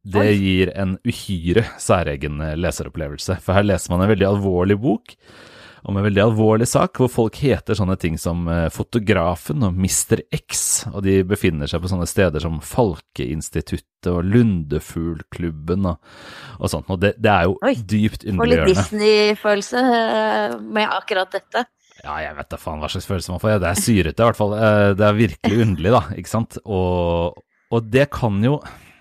Det 0.00 0.30
gir 0.32 0.70
en 0.80 0.94
uhyre 1.04 1.66
særegen 1.82 2.40
eh, 2.40 2.56
leseropplevelse, 2.58 3.40
for 3.44 3.58
her 3.58 3.66
leser 3.66 3.92
man 3.92 4.06
en 4.06 4.14
veldig 4.14 4.30
alvorlig 4.30 4.78
bok 4.80 5.16
om 5.88 5.96
en 5.96 6.04
veldig 6.04 6.20
alvorlig 6.22 6.66
sak, 6.68 6.98
hvor 7.00 7.08
folk 7.08 7.36
heter 7.40 7.76
sånne 7.78 7.96
ting 8.00 8.18
som 8.20 8.44
eh, 8.52 8.66
Fotografen 8.74 9.62
og 9.64 9.72
Mr. 9.78 10.20
X, 10.36 10.84
og 10.92 11.02
de 11.06 11.20
befinner 11.24 11.70
seg 11.70 11.80
på 11.84 11.88
sånne 11.92 12.08
steder 12.10 12.42
som 12.44 12.58
Falkeinstituttet 12.60 14.10
og 14.12 14.24
Lundefuglklubben 14.28 15.88
og, 15.90 16.00
og 16.60 16.72
sånt, 16.72 16.88
og 16.92 17.00
det, 17.02 17.14
det 17.20 17.32
er 17.32 17.48
jo 17.48 17.56
Oi, 17.66 17.74
dypt 17.80 18.26
Får 18.28 18.50
litt. 18.50 18.64
Disney-følelse 18.70 19.82
eh, 19.84 20.56
med 20.60 20.88
akkurat 20.88 21.32
dette. 21.36 21.64
Ja, 22.00 22.16
jeg 22.24 22.36
vet 22.38 22.48
da 22.52 22.56
faen 22.60 22.80
hva 22.80 22.88
slags 22.88 23.08
følelse 23.10 23.34
man 23.34 23.42
får. 23.42 23.58
Det 23.60 23.68
er 23.70 23.80
syrete, 23.84 24.22
i 24.22 24.28
hvert 24.30 24.38
fall. 24.38 24.54
Eh, 24.56 24.90
Det 24.96 25.04
er 25.08 25.18
virkelig 25.18 25.64
underlig, 25.66 25.90
da, 25.96 26.02
ikke 26.16 26.32
sant. 26.32 26.56
Og, 26.64 27.40
og 27.70 27.90
det 27.92 28.06
kan 28.16 28.38
jo 28.44 28.54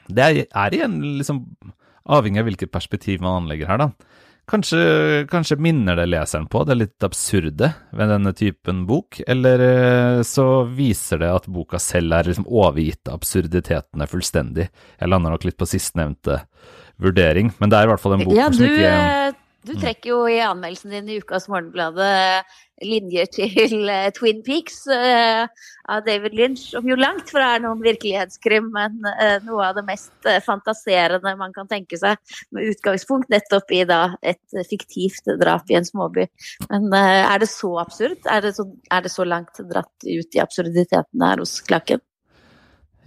Det 0.09 0.25
er, 0.25 0.39
er 0.51 0.75
igjen 0.75 0.97
liksom 1.19 1.43
avhengig 2.09 2.41
av 2.41 2.47
hvilket 2.49 2.71
perspektiv 2.73 3.21
man 3.21 3.43
anlegger 3.43 3.69
her, 3.69 3.83
da. 3.83 3.89
Kanskje, 4.49 5.27
kanskje 5.29 5.59
minner 5.61 5.99
det 5.99 6.07
leseren 6.09 6.47
på 6.49 6.63
det 6.65 6.77
litt 6.79 7.05
absurde 7.05 7.67
ved 7.93 8.09
denne 8.09 8.31
typen 8.33 8.81
bok, 8.89 9.19
eller 9.29 9.61
eh, 9.61 10.21
så 10.25 10.63
viser 10.65 11.21
det 11.21 11.29
at 11.29 11.45
boka 11.53 11.77
selv 11.81 12.15
er 12.17 12.31
liksom 12.31 12.47
overgitt 12.49 13.11
absurditetene 13.13 14.07
fullstendig. 14.09 14.65
Jeg 14.97 15.11
lander 15.11 15.35
nok 15.35 15.45
litt 15.45 15.59
på 15.59 15.69
sistnevnte 15.69 16.39
vurdering, 16.97 17.53
men 17.59 17.69
det 17.69 17.77
er 17.77 17.85
i 17.85 17.91
hvert 17.93 18.01
fall 18.01 18.17
en 18.17 18.25
bok 18.25 18.35
Ja, 18.39 18.49
som 18.49 18.65
du, 18.65 18.71
ikke 18.71 18.89
Ja, 18.89 19.29
du 19.69 19.75
trekker 19.75 20.13
jo 20.15 20.19
i 20.31 20.39
anmeldelsen 20.41 20.97
din 20.97 21.13
i 21.13 21.19
Ukas 21.21 21.45
Morgenblad 21.51 22.01
eh, 22.01 22.57
linjer 22.85 23.27
til 23.33 23.89
eh, 23.89 24.09
Twin 24.15 24.41
Peaks 24.45 24.81
eh, 24.93 25.45
av 25.89 26.03
David 26.05 26.35
Lynch, 26.37 26.65
som 26.73 26.87
jo 26.87 26.97
langt 26.99 27.31
fra 27.33 27.53
er 27.55 27.63
noen 27.63 27.81
virkelighetskrim, 27.83 28.69
men 28.75 28.99
eh, 29.15 29.37
noe 29.45 29.69
av 29.69 29.79
det 29.79 29.85
mest 29.87 30.29
fantaserende 30.45 31.35
man 31.39 31.55
kan 31.55 31.69
tenke 31.69 31.99
seg, 31.99 32.19
med 32.55 32.73
utgangspunkt 32.73 33.31
nettopp 33.33 33.71
i 33.75 33.83
da 33.89 34.01
et 34.21 34.61
fiktivt 34.69 35.31
drap 35.41 35.69
i 35.71 35.79
en 35.79 35.87
småby. 35.87 36.27
Men 36.69 36.91
er 36.93 37.41
det 37.41 37.49
så 37.51 37.75
absurd? 37.81 38.19
Er 38.29 38.43
det 38.45 38.55
så, 38.57 38.67
er 38.91 39.05
det 39.05 39.13
så 39.13 39.25
langt 39.27 39.61
dratt 39.71 40.05
ut 40.05 40.37
i 40.37 40.43
absurditeten 40.43 41.25
her 41.25 41.41
hos 41.41 41.59
Klakken? 41.65 42.03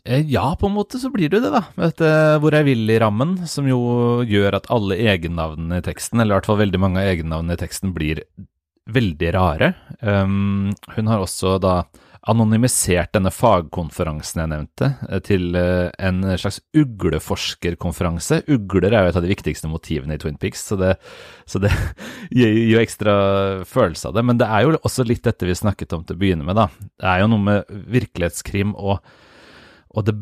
Ja, 0.03 0.57
på 0.59 0.67
en 0.67 0.75
måte 0.75 0.99
så 0.99 1.13
blir 1.15 1.31
det 1.31 1.45
det, 1.45 1.53
da. 1.55 1.61
Med 1.77 1.93
dette 1.93 2.39
Hvor 2.43 2.55
jeg 2.57 2.67
vil 2.67 2.91
i 2.91 2.99
rammen, 2.99 3.37
som 3.47 3.69
jo 3.71 3.79
gjør 4.27 4.57
at 4.59 4.67
alle 4.75 4.99
egennavnene 4.99 5.79
i 5.79 5.85
teksten, 5.87 6.19
eller 6.19 6.35
i 6.35 6.37
hvert 6.41 6.49
fall 6.51 6.59
veldig 6.59 6.81
mange 6.83 6.99
av 6.99 7.13
egennavnene 7.13 7.55
i 7.55 7.61
teksten, 7.61 7.93
blir 7.95 8.25
veldig 8.91 9.35
rare. 9.35 9.75
Um, 10.01 10.73
hun 10.97 11.11
har 11.11 11.23
også 11.23 11.59
da 11.63 11.83
anonymisert 12.31 13.11
denne 13.17 13.33
fagkonferansen 13.35 14.45
jeg 14.45 14.51
nevnte, 14.53 14.89
eh, 15.09 15.21
til 15.27 15.57
eh, 15.59 15.89
en 16.07 16.23
slags 16.39 16.61
ugleforskerkonferanse. 16.79 18.45
Ugler 18.53 18.93
er 18.93 19.07
jo 19.07 19.11
et 19.11 19.19
av 19.19 19.27
de 19.27 19.33
viktigste 19.33 19.71
motivene 19.71 20.15
i 20.15 20.23
Twin 20.23 20.39
Peaks, 20.39 20.63
så 20.71 20.79
det, 20.79 20.93
så 21.51 21.59
det 21.63 21.73
gir 22.39 22.55
jo 22.71 22.79
ekstra 22.83 23.17
følelse 23.67 24.11
av 24.11 24.15
det. 24.19 24.27
Men 24.29 24.39
det 24.39 24.47
er 24.47 24.63
jo 24.63 24.79
også 24.79 25.07
litt 25.09 25.27
dette 25.27 25.49
vi 25.49 25.59
snakket 25.59 25.97
om 25.99 26.07
til 26.07 26.15
å 26.15 26.23
begynne 26.23 26.47
med, 26.47 26.61
da. 26.61 26.69
Det 26.95 27.11
er 27.11 27.25
jo 27.25 27.33
noe 27.35 27.47
med 27.49 27.77
virkelighetskrim 27.99 28.77
og 28.79 29.03
og 29.93 30.07
det 30.09 30.15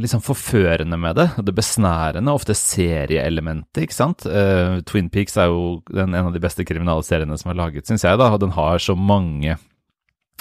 liksom 0.00 0.22
forførende 0.22 0.98
med 0.98 1.16
det, 1.18 1.28
og 1.38 1.46
det 1.46 1.54
besnærende, 1.54 2.34
ofte 2.34 2.54
serieelementet, 2.58 3.84
ikke 3.84 3.94
sant. 3.96 4.26
Uh, 4.26 4.80
Twin 4.86 5.10
Peaks 5.12 5.38
er 5.38 5.52
jo 5.52 5.80
den, 5.86 6.14
en 6.14 6.30
av 6.30 6.34
de 6.34 6.42
beste 6.42 6.66
kriminalseriene 6.66 7.38
som 7.38 7.52
er 7.52 7.60
laget, 7.60 7.86
syns 7.86 8.06
jeg, 8.06 8.18
da, 8.18 8.30
og 8.34 8.42
den 8.42 8.54
har 8.58 8.82
så 8.82 8.98
mange 8.98 9.58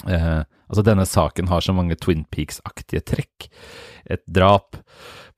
uh, 0.05 0.43
Altså, 0.67 0.83
denne 0.83 1.05
saken 1.07 1.47
har 1.47 1.63
så 1.63 1.71
mange 1.71 1.95
Twin 1.95 2.25
Peaks-aktige 2.27 2.99
trekk. 3.07 3.45
Et 4.11 4.19
drap 4.27 4.75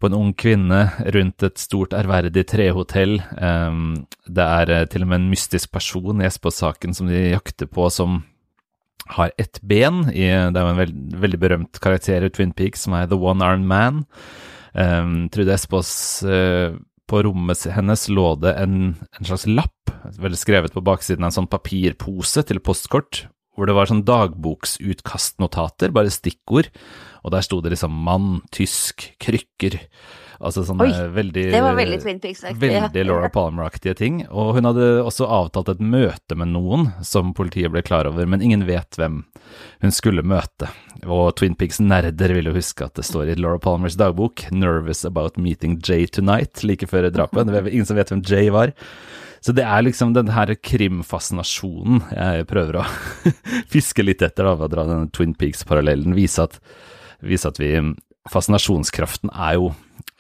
på 0.02 0.10
en 0.10 0.16
ung 0.18 0.32
kvinne 0.34 0.80
rundt 1.14 1.46
et 1.46 1.62
stort, 1.62 1.94
ærverdig 1.94 2.48
trehotell. 2.50 3.20
Um, 3.38 4.08
det 4.26 4.48
er 4.48 4.74
uh, 4.74 4.88
til 4.90 5.06
og 5.06 5.12
med 5.12 5.22
en 5.22 5.30
mystisk 5.30 5.70
person 5.76 6.24
i 6.24 6.26
Espås-saken 6.26 6.98
som 6.98 7.12
de 7.12 7.28
jakter 7.28 7.70
på, 7.70 7.86
som 7.94 8.24
har 9.08 9.32
ett 9.38 9.62
ben. 9.62 10.04
I, 10.12 10.28
det 10.30 10.60
er 10.60 10.66
jo 10.66 10.74
en 10.74 10.82
veld, 10.82 11.00
veldig 11.24 11.40
berømt 11.42 11.82
karakter 11.84 12.26
i 12.26 12.32
Twin 12.34 12.54
Peaks 12.56 12.86
som 12.86 12.96
er 12.98 13.10
The 13.10 13.18
One 13.18 13.46
Armed 13.46 13.68
Man. 13.70 14.04
Um, 14.74 15.30
Trude 15.34 15.56
Espås 15.56 15.90
uh, 16.22 16.78
På 17.10 17.24
rommet 17.26 17.64
hennes 17.74 18.06
lå 18.14 18.36
det 18.38 18.54
en, 18.62 18.94
en 19.18 19.26
slags 19.26 19.48
lapp, 19.50 19.94
vel 20.22 20.38
skrevet 20.38 20.76
på 20.76 20.84
baksiden 20.86 21.26
av 21.26 21.32
en 21.32 21.38
sånn 21.40 21.50
papirpose 21.50 22.44
til 22.46 22.62
postkort, 22.62 23.24
hvor 23.58 23.66
det 23.66 23.74
var 23.74 23.90
sånn 23.90 24.06
dagboksutkastnotater, 24.06 25.90
bare 25.96 26.14
stikkord, 26.14 26.70
og 27.26 27.34
der 27.34 27.44
sto 27.44 27.60
det 27.66 27.74
liksom 27.74 27.98
mann, 28.06 28.44
tysk, 28.54 29.10
krykker. 29.20 29.80
Altså 30.40 30.64
sånne 30.64 30.86
Oi, 30.88 31.08
veldig 31.12 31.44
Det 31.52 31.60
var 31.64 31.76
veldig 31.76 31.98
Peaks-aktig. 32.24 32.60
Veldig 32.62 33.04
Laura 33.10 33.28
Palmer-aktige 33.34 33.96
ting. 34.00 34.22
Og 34.32 34.54
hun 34.56 34.70
hadde 34.70 34.88
også 35.04 35.28
avtalt 35.28 35.72
et 35.74 35.82
møte 35.84 36.38
med 36.40 36.54
noen 36.54 36.88
som 37.04 37.34
politiet 37.36 37.74
ble 37.74 37.84
klar 37.84 38.08
over, 38.08 38.28
men 38.30 38.44
ingen 38.46 38.64
vet 38.70 38.96
hvem 39.00 39.22
hun 39.84 39.96
skulle 39.96 40.24
møte. 40.24 40.70
Og 41.04 41.34
Twin 41.40 41.58
Peaks-nerder 41.60 42.36
vil 42.38 42.48
jo 42.52 42.56
huske 42.56 42.88
at 42.88 42.96
det 42.96 43.08
står 43.08 43.34
i 43.34 43.40
Laura 43.40 43.60
Palmers 43.60 44.00
dagbok 44.00 44.46
'Nervous 44.52 45.04
about 45.08 45.38
meeting 45.38 45.80
Jay 45.84 46.08
tonight', 46.08 46.64
like 46.64 46.88
før 46.88 47.10
drapet. 47.12 47.48
Det 47.48 47.60
er 47.60 47.68
ingen 47.74 47.90
som 47.90 48.00
vet 48.00 48.14
hvem 48.14 48.24
Jay 48.24 48.50
var. 48.50 48.72
Så 49.42 49.52
det 49.56 49.64
er 49.64 49.84
liksom 49.84 50.14
den 50.16 50.32
her 50.36 50.52
krimfascinasjonen 50.56 52.02
jeg 52.12 52.48
prøver 52.48 52.82
å 52.82 52.88
fiske 53.74 54.04
litt 54.04 54.24
etter 54.24 54.48
da, 54.48 54.56
ved 54.56 54.68
å 54.68 54.74
dra 54.74 54.88
denne 54.88 55.12
Twin 55.16 55.36
Peaks-parallellen. 55.36 56.16
Vise 56.16 56.48
vise 57.20 57.48
at 57.48 57.60
vi 57.60 57.74
Fascinasjonskraften 58.30 59.32
er 59.34 59.56
jo 59.58 59.72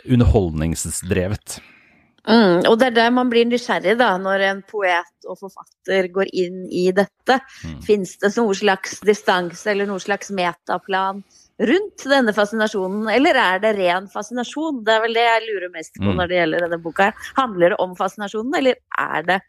underholdningsdrevet. 0.10 1.60
Mm, 2.30 2.66
og 2.68 2.76
det 2.78 2.90
er 2.90 2.96
der 2.98 3.12
man 3.16 3.30
blir 3.32 3.48
nysgjerrig, 3.48 3.96
da, 3.98 4.12
når 4.22 4.44
en 4.50 4.60
poet 4.70 5.28
og 5.30 5.40
forfatter 5.40 6.10
går 6.14 6.30
inn 6.38 6.66
i 6.68 6.90
dette. 6.94 7.40
Mm. 7.66 7.80
Fins 7.86 8.18
det 8.22 8.34
noen 8.36 8.58
slags 8.60 9.00
distanse 9.08 9.72
eller 9.72 9.90
noen 9.90 10.04
slags 10.04 10.30
metaplan 10.36 11.24
rundt 11.60 12.06
denne 12.08 12.34
fascinasjonen, 12.36 13.10
eller 13.12 13.36
er 13.40 13.64
det 13.64 13.74
ren 13.80 14.08
fascinasjon? 14.12 14.84
Det 14.86 14.94
er 14.96 15.02
vel 15.04 15.18
det 15.18 15.26
jeg 15.26 15.48
lurer 15.48 15.74
mest 15.74 15.96
på 15.98 16.08
Mm. 16.08 16.16
når 16.20 16.28
det 16.28 16.38
gjelder 16.38 16.66
denne 16.66 16.82
boka. 16.84 17.12
Handler 17.36 17.70
det 17.70 17.80
om 17.80 17.96
fascinasjonen, 17.96 18.56
eller 18.56 18.76
er 18.98 19.24
det 19.24 19.40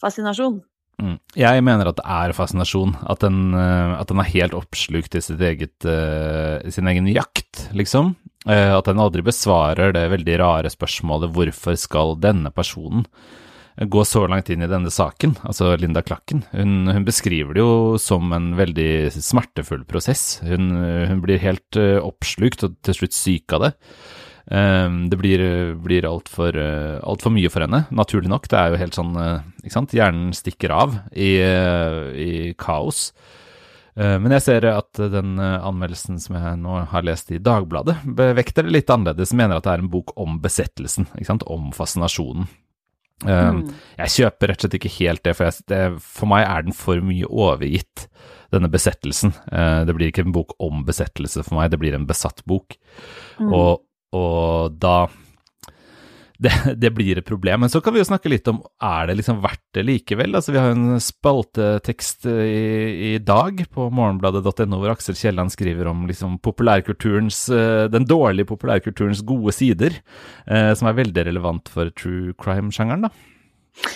fascinasjon? 0.00 0.62
Mm. 1.02 1.18
Jeg 1.34 1.64
mener 1.66 1.90
at 1.90 1.98
det 1.98 2.06
er 2.06 2.34
fascinasjon. 2.36 2.94
At 3.10 3.24
den, 3.24 3.52
eh, 3.58 3.94
at 3.98 4.10
den 4.12 4.22
er 4.22 4.30
helt 4.30 4.54
oppslukt 4.56 5.16
i 5.18 5.22
eget, 5.50 5.76
uh, 5.84 6.70
sin 6.70 6.86
egen 6.86 7.08
jakt, 7.10 7.68
liksom. 7.74 8.14
Uh, 8.46 8.78
At 8.78 8.86
den 8.86 9.02
aldri 9.02 9.22
besvarer 9.22 9.92
det 9.94 10.10
veldig 10.10 10.38
rare 10.40 10.70
spørsmålet 10.70 11.32
hvorfor 11.34 11.78
skal 11.78 12.16
denne 12.18 12.50
personen 12.50 13.06
gå 13.72 14.02
så 14.04 14.26
langt 14.28 14.50
inn 14.52 14.60
i 14.60 14.68
denne 14.68 14.90
saken, 14.92 15.38
altså 15.48 15.70
Linda 15.80 16.02
Klakken. 16.04 16.42
Hun, 16.52 16.90
hun 16.92 17.06
beskriver 17.06 17.56
det 17.56 17.62
jo 17.62 17.96
som 17.96 18.28
en 18.36 18.50
veldig 18.58 19.08
smertefull 19.16 19.86
prosess. 19.88 20.42
Hun, 20.44 20.74
hun 21.08 21.22
blir 21.24 21.40
helt 21.40 21.78
oppslukt 21.80 22.66
og 22.66 22.76
til 22.84 22.98
slutt 22.98 23.16
syk 23.16 23.54
av 23.56 23.64
det. 23.64 23.72
Um, 24.50 25.04
det 25.12 25.18
blir, 25.20 25.42
blir 25.78 26.08
altfor 26.08 26.56
uh, 26.58 26.98
alt 27.06 27.22
for 27.22 27.34
mye 27.34 27.50
for 27.52 27.62
henne, 27.62 27.84
naturlig 27.94 28.32
nok. 28.32 28.48
Det 28.50 28.58
er 28.58 28.72
jo 28.72 28.80
helt 28.80 28.96
sånn, 28.98 29.12
eh, 29.14 29.44
ikke 29.62 29.76
sant, 29.76 29.94
hjernen 29.94 30.32
stikker 30.34 30.74
av 30.74 30.96
i, 31.14 31.36
eh, 31.38 32.00
i 32.18 32.32
kaos. 32.58 33.12
Eh, 33.94 34.16
men 34.18 34.32
jeg 34.38 34.44
ser 34.46 34.66
at 34.70 34.98
den 35.12 35.36
eh, 35.38 35.60
anmeldelsen 35.62 36.18
som 36.22 36.38
jeg 36.38 36.58
nå 36.62 36.80
har 36.90 37.06
lest 37.06 37.30
i 37.34 37.40
Dagbladet, 37.42 37.98
vekter 38.38 38.66
det 38.66 38.74
litt 38.78 38.92
annerledes. 38.92 39.34
Mener 39.36 39.60
at 39.60 39.68
det 39.68 39.76
er 39.76 39.84
en 39.84 39.92
bok 39.92 40.14
om 40.20 40.40
besettelsen, 40.42 41.10
ikke 41.14 41.28
sant, 41.28 41.46
om 41.46 41.70
fascinasjonen. 41.76 42.48
Um, 43.22 43.62
Mm. 43.62 43.74
Jeg 44.00 44.12
kjøper 44.16 44.50
rett 44.50 44.58
og 44.58 44.64
slett 44.64 44.76
ikke 44.80 44.96
helt 44.96 45.22
det, 45.22 45.36
for, 45.38 45.46
jeg, 45.46 45.66
det, 45.70 45.82
for 46.02 46.26
meg 46.26 46.42
er 46.42 46.64
den 46.66 46.74
for 46.74 46.98
mye 47.06 47.28
overgitt, 47.28 48.08
denne 48.50 48.66
besettelsen. 48.72 49.30
Eh, 49.52 49.84
det 49.86 49.94
blir 49.94 50.10
ikke 50.10 50.24
en 50.26 50.34
bok 50.34 50.56
om 50.58 50.82
besettelse 50.88 51.44
for 51.46 51.60
meg, 51.60 51.70
det 51.70 51.78
blir 51.78 51.94
en 51.94 52.08
besatt 52.08 52.42
bok. 52.50 52.74
Mm. 53.38 53.52
Og, 53.52 53.84
og 54.16 54.78
da 54.82 55.06
det, 56.42 56.52
det 56.82 56.90
blir 56.94 57.18
et 57.18 57.26
problem. 57.26 57.62
Men 57.64 57.72
så 57.72 57.80
kan 57.82 57.94
vi 57.94 58.02
jo 58.02 58.08
snakke 58.08 58.30
litt 58.32 58.48
om 58.50 58.60
er 58.82 59.08
det 59.08 59.18
liksom 59.20 59.40
verdt 59.44 59.62
det 59.76 59.84
likevel. 59.86 60.34
Altså, 60.34 60.54
vi 60.54 60.60
har 60.60 60.72
jo 60.72 60.78
en 60.78 61.02
spaltetekst 61.02 62.26
i, 62.26 63.12
i 63.12 63.16
dag 63.22 63.64
på 63.72 63.88
morgenbladet.no 63.94 64.80
hvor 64.82 64.94
Aksel 64.94 65.18
Kielland 65.18 65.54
skriver 65.54 65.90
om 65.92 66.06
liksom 66.10 66.38
populærkulturens, 66.42 67.44
eh, 67.54 67.84
den 67.92 68.08
dårlige 68.08 68.50
populærkulturens 68.50 69.22
gode 69.28 69.54
sider, 69.56 70.00
eh, 70.46 70.72
som 70.78 70.90
er 70.90 70.98
veldig 70.98 71.28
relevant 71.30 71.70
for 71.72 71.92
true 71.98 72.34
crime-sjangeren. 72.42 73.06
da. 73.08 73.12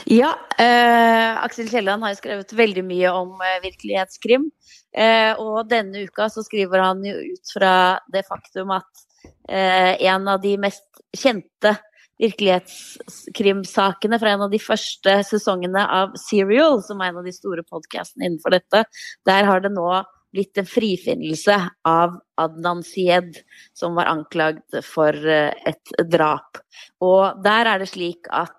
Ja, 0.08 0.30
eh, 0.58 1.44
Aksel 1.44 1.68
Kielland 1.68 2.04
har 2.06 2.14
skrevet 2.16 2.54
veldig 2.56 2.84
mye 2.86 3.10
om 3.12 3.34
eh, 3.44 3.58
virkelighetskrim. 3.64 4.48
Eh, 4.96 5.32
og 5.36 5.68
denne 5.68 6.06
uka 6.06 6.30
så 6.32 6.44
skriver 6.46 6.80
han 6.80 7.02
jo 7.04 7.16
ut 7.34 7.52
fra 7.52 7.72
det 8.12 8.24
faktum 8.28 8.72
at 8.78 8.88
eh, 8.88 9.05
en 9.48 10.28
av 10.28 10.40
de 10.42 10.56
mest 10.58 11.00
kjente 11.16 11.76
virkelighetskrimsakene 12.20 14.18
fra 14.20 14.30
en 14.32 14.42
av 14.46 14.50
de 14.52 14.58
første 14.62 15.22
sesongene 15.28 15.82
av 15.98 16.14
Serial, 16.20 16.82
som 16.84 17.00
er 17.00 17.08
en 17.12 17.20
av 17.20 17.26
de 17.28 17.34
store 17.34 17.62
podkastene 17.66 18.24
innenfor 18.26 18.50
dette, 18.56 18.84
der 19.28 19.42
har 19.48 19.60
det 19.64 19.72
nå 19.74 19.88
blitt 20.36 20.58
en 20.60 20.68
frifinnelse 20.68 21.56
av 21.88 22.16
Adnan 22.40 22.82
Syed, 22.84 23.36
som 23.76 23.94
var 23.96 24.06
anklagd 24.10 24.80
for 24.84 25.12
eh, 25.12 25.52
et 25.68 25.92
drap. 26.12 26.58
Og 27.04 27.42
der 27.44 27.66
er 27.70 27.78
det 27.80 27.88
slik 27.92 28.28
at 28.34 28.56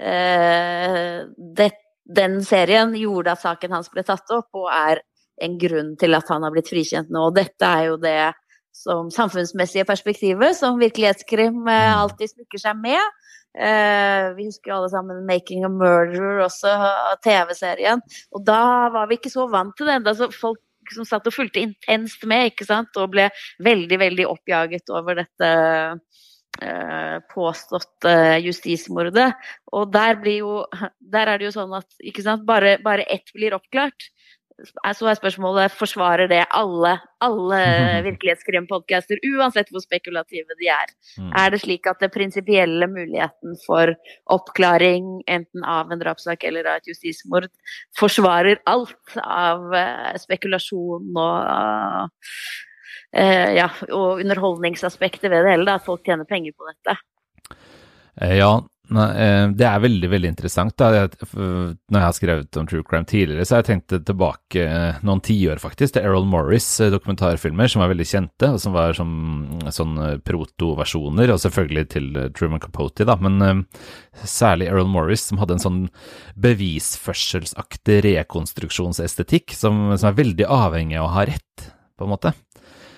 eh, 0.00 1.28
det, 1.36 1.70
den 2.04 2.40
serien 2.46 2.94
gjorde 2.96 3.32
at 3.34 3.44
saken 3.44 3.72
hans 3.76 3.90
ble 3.92 4.02
tatt 4.08 4.30
opp, 4.32 4.48
og 4.56 4.70
er 4.72 5.02
en 5.42 5.58
grunn 5.58 5.96
til 6.00 6.14
at 6.16 6.28
han 6.30 6.44
har 6.46 6.52
blitt 6.54 6.70
frikjent 6.70 7.10
nå. 7.12 7.28
Og 7.28 7.36
dette 7.36 7.66
er 7.66 7.90
jo 7.90 7.96
det 8.00 8.32
som 8.72 9.10
samfunnsmessige 9.12 9.84
perspektivet 9.88 10.56
som 10.56 10.80
virkelighetskrim 10.80 11.60
eh, 11.68 11.92
Mm. 11.92 12.00
alltid 12.00 12.32
smykker 12.32 12.58
seg 12.58 12.76
med. 12.80 13.00
Uh, 13.52 14.32
vi 14.32 14.46
husker 14.48 14.72
alle 14.72 14.88
sammen 14.88 15.26
'Making 15.26 15.64
a 15.64 15.68
Murderer', 15.68 16.40
også 16.40 16.70
av 16.72 17.18
TV-serien. 17.20 18.00
Og 18.32 18.44
da 18.46 18.88
var 18.88 19.06
vi 19.06 19.18
ikke 19.18 19.32
så 19.32 19.44
vant 19.50 19.76
til 19.76 19.86
det. 19.86 19.98
ennå, 20.00 20.14
så 20.16 20.32
folk 20.32 20.58
som 20.94 21.04
satt 21.04 21.26
og 21.26 21.34
fulgte 21.34 21.60
intenst 21.60 22.24
med, 22.24 22.48
ikke 22.48 22.64
sant, 22.64 22.96
og 22.96 23.12
ble 23.12 23.28
veldig, 23.60 23.98
veldig 23.98 24.26
oppjaget 24.26 24.88
over 24.88 25.20
dette 25.20 25.50
påstått 26.52 27.28
påståtte 27.32 28.40
justismordet. 28.44 29.32
Og 29.72 29.92
der 29.92 30.16
blir 30.20 30.38
jo 30.38 30.66
Der 31.00 31.26
er 31.26 31.38
det 31.38 31.46
jo 31.46 31.60
sånn 31.60 31.72
at 31.76 31.88
ikke 32.02 32.22
sant, 32.22 32.44
bare, 32.46 32.78
bare 32.82 33.04
ett 33.08 33.32
blir 33.34 33.54
oppklart. 33.54 34.10
Så 34.64 35.08
er 35.08 35.18
spørsmålet 35.18 35.74
forsvarer 35.74 36.28
det 36.30 36.42
alle, 36.54 36.94
alle 37.24 37.60
virkelighetskrimpodcaster, 38.08 39.20
uansett 39.34 39.70
hvor 39.72 39.84
spekulative 39.84 40.56
de 40.60 40.70
er. 40.72 40.92
Mm. 41.18 41.30
Er 41.42 41.54
det 41.54 41.62
slik 41.64 41.88
at 41.90 42.02
den 42.02 42.12
prinsipielle 42.14 42.88
muligheten 42.90 43.56
for 43.66 43.94
oppklaring, 44.32 45.22
enten 45.30 45.66
av 45.68 45.92
en 45.92 46.02
drapssak 46.02 46.44
eller 46.48 46.68
av 46.68 46.82
et 46.82 46.92
justismord, 46.92 47.48
forsvarer 47.98 48.62
alt 48.70 49.16
av 49.22 49.72
eh, 49.76 50.12
spekulasjon 50.22 51.10
og 51.12 52.20
eh, 53.16 53.48
ja, 53.58 53.70
og 53.90 54.22
underholdningsaspektet 54.22 55.30
ved 55.30 55.42
det 55.42 55.56
hele, 55.56 55.68
da, 55.68 55.78
at 55.80 55.88
folk 55.88 56.04
tjener 56.06 56.28
penger 56.28 56.56
på 56.56 56.70
dette. 56.70 56.98
Eh, 58.20 58.36
Ja, 58.38 58.54
det 58.92 59.64
er 59.64 59.80
veldig, 59.80 60.08
veldig 60.10 60.30
interessant. 60.32 60.74
Da. 60.76 61.06
Når 61.32 61.96
jeg 61.96 62.04
har 62.04 62.16
skrevet 62.16 62.58
om 62.60 62.66
true 62.68 62.84
crime 62.86 63.06
tidligere, 63.08 63.46
så 63.46 63.56
har 63.56 63.62
jeg 63.62 63.68
tenkt 63.70 63.94
tilbake 64.08 64.64
eh, 64.66 64.98
noen 65.06 65.22
tiår 65.24 65.62
faktisk, 65.62 65.94
til 65.94 66.04
Errol 66.04 66.26
Morris 66.28 66.66
eh, 66.82 66.90
dokumentarfilmer 66.92 67.70
som 67.70 67.84
var 67.84 67.92
veldig 67.92 68.08
kjente, 68.08 68.50
og 68.52 68.60
som 68.60 68.74
var 68.76 68.96
som 68.98 69.12
sånn 69.72 69.96
eh, 70.02 70.16
protoversjoner, 70.26 71.32
og 71.32 71.40
selvfølgelig 71.44 71.86
til 71.94 72.10
eh, 72.18 72.28
Truman 72.36 72.62
Capote, 72.62 73.06
da. 73.08 73.16
Men 73.22 73.46
eh, 73.46 73.84
særlig 74.28 74.68
Errol 74.68 74.90
Morris, 74.92 75.24
som 75.30 75.40
hadde 75.40 75.56
en 75.56 75.64
sånn 75.64 75.82
bevisførselsaktig 76.42 78.02
rekonstruksjonsestetikk, 78.10 79.56
som, 79.56 79.92
som 79.96 80.10
er 80.10 80.20
veldig 80.20 80.48
avhengig 80.50 81.00
av 81.00 81.08
å 81.08 81.14
ha 81.16 81.28
rett, 81.32 81.70
på 81.96 82.08
en 82.08 82.12
måte. 82.16 82.34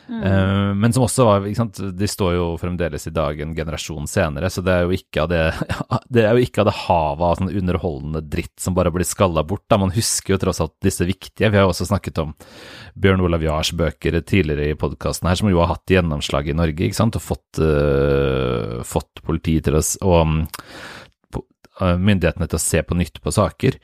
Eh, 0.08 0.74
men 0.76 0.92
som 0.92 1.06
også 1.06 1.24
var 1.24 1.46
ikke 1.48 1.56
sant, 1.62 1.78
De 1.96 2.08
står 2.08 2.34
jo 2.36 2.48
fremdeles 2.60 3.06
i 3.08 3.12
dag 3.14 3.38
en 3.40 3.54
generasjon 3.56 4.08
senere, 4.10 4.50
så 4.52 4.60
det 4.64 4.74
er 4.74 4.84
jo 4.84 4.96
ikke 4.98 5.22
av 5.24 5.30
det 5.32 5.44
Det 6.14 6.26
det 6.34 6.74
havet 6.84 7.24
av 7.24 7.38
sånn 7.38 7.52
underholdende 7.52 8.20
dritt 8.28 8.60
som 8.60 8.76
bare 8.76 8.92
blir 8.92 9.06
skalla 9.08 9.42
bort. 9.46 9.64
Da. 9.70 9.78
Man 9.80 9.94
husker 9.94 10.34
jo 10.34 10.40
tross 10.42 10.60
alt 10.60 10.74
disse 10.84 11.06
viktige. 11.08 11.48
Vi 11.48 11.56
har 11.56 11.64
jo 11.64 11.72
også 11.72 11.88
snakket 11.88 12.20
om 12.22 12.34
Bjørn 12.94 13.24
Olav 13.24 13.42
Jahrs 13.42 13.72
bøker 13.76 14.20
tidligere 14.20 14.72
i 14.72 14.78
podkasten 14.78 15.28
her, 15.28 15.38
som 15.40 15.50
jo 15.50 15.60
har 15.62 15.72
hatt 15.72 15.90
gjennomslag 15.90 16.48
i 16.48 16.56
Norge, 16.56 16.86
ikke 16.86 16.98
sant, 16.98 17.16
og 17.18 17.24
fått, 17.24 17.60
uh, 17.60 18.80
fått 18.86 19.22
politiet 19.26 19.66
til 19.68 19.78
å 19.78 19.82
og 20.04 20.20
mm, 20.28 20.40
eh, 21.80 21.96
myndighetene 21.98 22.48
til 22.48 22.58
å 22.58 22.62
se 22.62 22.82
på 22.86 22.96
nytt 22.98 23.20
på 23.24 23.32
saker. 23.34 23.78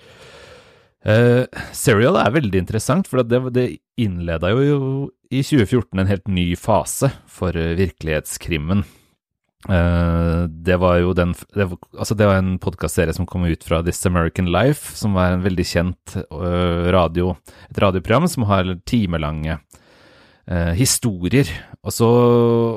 Uh, 1.01 1.45
Serial 1.77 2.19
er 2.21 2.35
veldig 2.35 2.61
interessant, 2.61 3.09
for 3.09 3.25
det, 3.25 3.43
det 3.57 3.67
innleda 4.01 4.53
jo 4.55 5.11
i 5.31 5.43
2014 5.43 5.99
en 5.99 6.11
helt 6.11 6.29
ny 6.29 6.57
fase 6.59 7.13
for 7.31 7.57
eh, 7.57 7.77
virkelighetskrimmen. 7.79 8.83
Eh, 9.69 10.43
det 10.51 10.79
var 10.81 10.99
jo 10.99 11.13
den 11.15 11.35
det 11.55 11.69
var, 11.71 11.79
Altså, 11.95 12.17
det 12.19 12.27
var 12.27 12.41
en 12.41 12.57
podkastserie 12.59 13.15
som 13.15 13.29
kom 13.31 13.45
ut 13.47 13.65
fra 13.65 13.83
This 13.87 14.03
American 14.07 14.51
Life, 14.51 14.97
som 14.99 15.15
var 15.15 15.37
en 15.37 15.45
veldig 15.47 15.67
kjent 15.67 16.17
eh, 16.17 16.91
radio, 16.91 17.37
et 17.71 17.79
radioprogram 17.79 18.29
som 18.29 18.49
har 18.51 18.77
timelange 18.85 19.61
historier. 20.75 21.47
Og 21.81 21.95
så, 21.97 22.07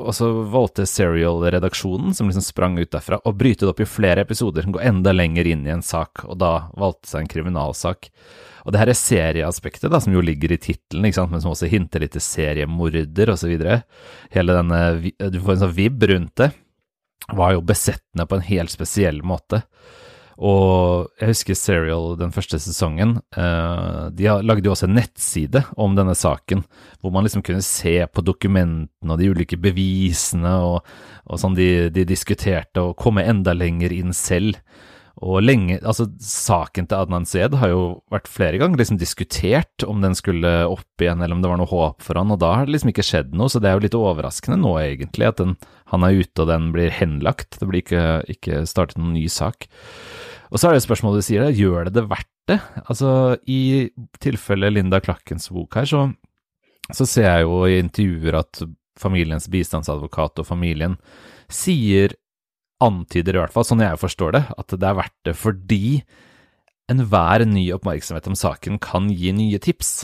og 0.00 0.14
så 0.16 0.30
valgte 0.48 0.86
Serial-redaksjonen, 0.88 2.14
som 2.16 2.30
liksom 2.30 2.44
sprang 2.44 2.78
ut 2.80 2.88
derfra, 2.94 3.18
å 3.20 3.34
bryte 3.36 3.66
det 3.66 3.74
opp 3.74 3.82
i 3.84 3.88
flere 3.88 4.24
episoder, 4.24 4.64
som 4.64 4.72
går 4.72 4.86
enda 4.88 5.12
lenger 5.12 5.50
inn 5.50 5.66
i 5.66 5.74
en 5.74 5.84
sak, 5.84 6.24
og 6.24 6.38
da 6.40 6.70
valgte 6.80 7.10
seg 7.10 7.24
en 7.24 7.32
kriminalsak. 7.34 8.08
Og 8.64 8.72
det 8.72 8.80
her 8.80 8.88
er 8.88 8.96
serieaspektet, 8.96 9.90
da, 9.92 10.00
som 10.00 10.14
jo 10.16 10.24
ligger 10.24 10.54
i 10.54 10.60
tittelen, 10.60 11.04
men 11.04 11.42
som 11.42 11.52
også 11.52 11.68
hinter 11.68 12.00
litt 12.00 12.14
til 12.16 12.24
seriemorder 12.24 13.34
osv. 13.34 13.52
Hele 14.32 14.56
denne 14.56 14.80
Du 15.04 15.36
får 15.36 15.58
en 15.58 15.62
sånn 15.66 15.76
vib 15.76 16.08
rundt 16.08 16.40
det. 16.40 16.54
Var 17.28 17.52
jo 17.52 17.64
besettende 17.64 18.24
på 18.28 18.38
en 18.38 18.48
helt 18.48 18.72
spesiell 18.72 19.20
måte. 19.24 19.66
Og 20.38 21.10
jeg 21.20 21.30
husker 21.30 21.58
Serial 21.58 22.16
den 22.18 22.32
første 22.34 22.58
sesongen. 22.58 23.20
eh, 23.36 24.10
de 24.10 24.30
lagde 24.42 24.66
jo 24.66 24.72
også 24.72 24.88
en 24.88 24.98
nettside 24.98 25.64
om 25.76 25.94
denne 25.94 26.14
saken, 26.14 26.64
hvor 27.00 27.12
man 27.14 27.24
liksom 27.24 27.42
kunne 27.42 27.62
se 27.62 28.06
på 28.06 28.24
dokumentene 28.24 29.12
og 29.12 29.18
de 29.18 29.30
ulike 29.30 29.56
bevisene 29.56 30.56
og, 30.64 30.82
og 31.26 31.38
sånn 31.38 31.54
de, 31.54 31.88
de 31.90 32.04
diskuterte, 32.04 32.82
og 32.82 32.96
komme 32.96 33.22
enda 33.22 33.54
lenger 33.54 33.92
inn 33.94 34.12
selv. 34.12 34.58
Og 35.22 35.44
lenge, 35.44 35.76
altså 35.86 36.08
Saken 36.18 36.88
til 36.90 36.98
Adnan 36.98 37.26
Syed 37.28 37.54
har 37.60 37.70
jo 37.70 37.82
vært 38.10 38.26
flere 38.26 38.58
ganger 38.58 38.80
liksom 38.80 38.98
diskutert 38.98 39.84
om 39.86 40.02
den 40.02 40.16
skulle 40.18 40.50
opp 40.66 41.00
igjen, 41.00 41.22
eller 41.22 41.36
om 41.36 41.44
det 41.44 41.52
var 41.52 41.60
noe 41.60 41.70
håp 41.70 42.02
for 42.02 42.18
han, 42.18 42.32
og 42.34 42.40
da 42.42 42.50
har 42.58 42.66
det 42.66 42.74
liksom 42.74 42.90
ikke 42.90 43.06
skjedd 43.06 43.36
noe. 43.38 43.52
Så 43.52 43.62
det 43.62 43.70
er 43.70 43.78
jo 43.78 43.84
litt 43.86 43.98
overraskende 43.98 44.58
nå, 44.58 44.74
egentlig, 44.82 45.30
at 45.30 45.38
den, 45.38 45.54
han 45.94 46.06
er 46.06 46.18
ute 46.18 46.42
og 46.42 46.50
den 46.50 46.72
blir 46.74 46.90
henlagt. 46.90 47.60
Det 47.60 47.70
blir 47.70 47.84
ikke, 47.84 48.06
ikke 48.34 48.64
startet 48.66 48.98
noen 48.98 49.14
ny 49.14 49.28
sak. 49.30 49.68
Og 50.54 50.60
så 50.60 50.70
er 50.70 50.76
det 50.76 50.84
spørsmålet 50.84 51.24
du 51.24 51.26
sier, 51.26 51.48
gjør 51.50 51.88
det 51.88 51.96
det 51.96 52.06
verdt 52.06 52.30
det? 52.46 52.60
Altså, 52.86 53.34
i 53.50 53.90
tilfelle 54.22 54.70
Linda 54.70 55.00
Klakkens 55.02 55.50
bok 55.50 55.80
her, 55.80 55.88
så 55.90 56.04
så 56.92 57.06
ser 57.08 57.24
jeg 57.24 57.46
jo 57.46 57.62
i 57.64 57.78
intervjuer 57.80 58.36
at 58.42 58.60
familiens 59.00 59.46
bistandsadvokat 59.50 60.42
og 60.42 60.48
familien 60.48 60.98
sier, 61.52 62.12
antyder 62.84 63.38
i 63.38 63.40
hvert 63.40 63.54
fall, 63.54 63.64
sånn 63.64 63.84
jeg 63.84 64.00
forstår 64.00 64.34
det, 64.36 64.42
at 64.58 64.74
det 64.74 64.88
er 64.88 64.98
verdt 64.98 65.16
det 65.24 65.34
fordi 65.38 65.84
enhver 66.92 67.46
ny 67.48 67.64
oppmerksomhet 67.72 68.26
om 68.28 68.36
saken 68.36 68.76
kan 68.82 69.08
gi 69.08 69.32
nye 69.32 69.60
tips. 69.62 70.02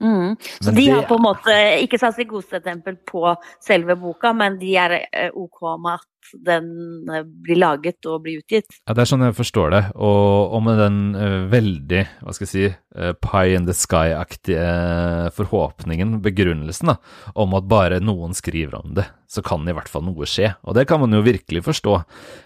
Mm. 0.00 0.36
Så 0.60 0.72
de 0.76 0.86
har 0.88 1.04
på 1.08 1.16
en 1.18 1.24
måte 1.24 1.52
ikke 1.82 2.00
satt 2.00 2.16
sitt 2.16 2.28
godstempel 2.28 2.98
på 3.08 3.28
selve 3.64 3.96
boka, 4.00 4.32
men 4.36 4.56
de 4.60 4.72
er 4.80 4.96
eh, 5.04 5.28
OK 5.36 5.62
med 5.82 5.98
at 5.98 6.08
den 6.46 7.08
eh, 7.10 7.24
blir 7.24 7.58
laget 7.60 8.06
og 8.08 8.22
blir 8.24 8.40
utgitt. 8.42 8.68
Ja, 8.84 8.94
Det 8.94 9.04
er 9.04 9.10
sånn 9.10 9.24
jeg 9.26 9.36
forstår 9.38 9.74
det. 9.74 9.82
Og, 9.94 10.54
og 10.56 10.64
med 10.66 10.80
den 10.80 11.00
uh, 11.16 11.44
veldig, 11.52 12.02
hva 12.22 12.36
skal 12.36 12.46
jeg 12.46 12.52
si, 12.52 12.70
uh, 12.98 13.12
pie 13.22 13.58
in 13.58 13.68
the 13.68 13.76
sky-aktige 13.76 14.66
forhåpningen, 15.36 16.18
begrunnelsen, 16.24 16.94
da, 16.94 16.96
om 17.34 17.56
at 17.58 17.68
bare 17.70 18.00
noen 18.04 18.36
skriver 18.36 18.78
om 18.80 18.96
det, 18.98 19.06
så 19.30 19.42
kan 19.42 19.66
i 19.66 19.74
hvert 19.74 19.90
fall 19.90 20.06
noe 20.06 20.28
skje. 20.28 20.52
Og 20.66 20.76
det 20.78 20.86
kan 20.88 21.02
man 21.02 21.14
jo 21.14 21.24
virkelig 21.26 21.64
forstå 21.66 21.98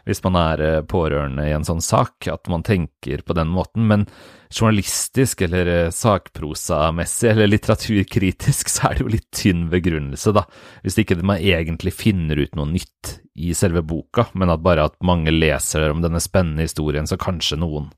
hvis 0.09 0.23
man 0.27 0.39
er 0.41 0.85
pårørende 0.89 1.49
i 1.49 1.55
en 1.55 1.67
sånn 1.67 1.83
sak, 1.85 2.29
at 2.33 2.49
man 2.51 2.65
tenker 2.67 3.25
på 3.27 3.37
den 3.37 3.51
måten. 3.53 3.89
Men 3.91 4.07
journalistisk 4.51 5.45
eller 5.47 5.91
sakprosamessig 5.95 7.31
eller 7.31 7.51
litteraturkritisk, 7.53 8.69
så 8.73 8.89
er 8.89 8.99
det 8.99 9.05
jo 9.05 9.15
litt 9.15 9.29
tynn 9.35 9.69
begrunnelse, 9.73 10.35
da. 10.37 10.47
Hvis 10.85 10.99
ikke 11.01 11.21
man 11.23 11.41
egentlig 11.41 11.95
finner 11.97 12.41
ut 12.41 12.57
noe 12.59 12.71
nytt 12.73 13.19
i 13.39 13.53
selve 13.55 13.83
boka, 13.87 14.27
men 14.35 14.51
at 14.53 14.63
bare 14.65 14.89
at 14.91 14.97
mange 15.07 15.33
leser 15.33 15.91
om 15.93 16.03
denne 16.03 16.21
spennende 16.23 16.67
historien, 16.67 17.07
så 17.07 17.19
kanskje 17.21 17.61
noen 17.61 17.91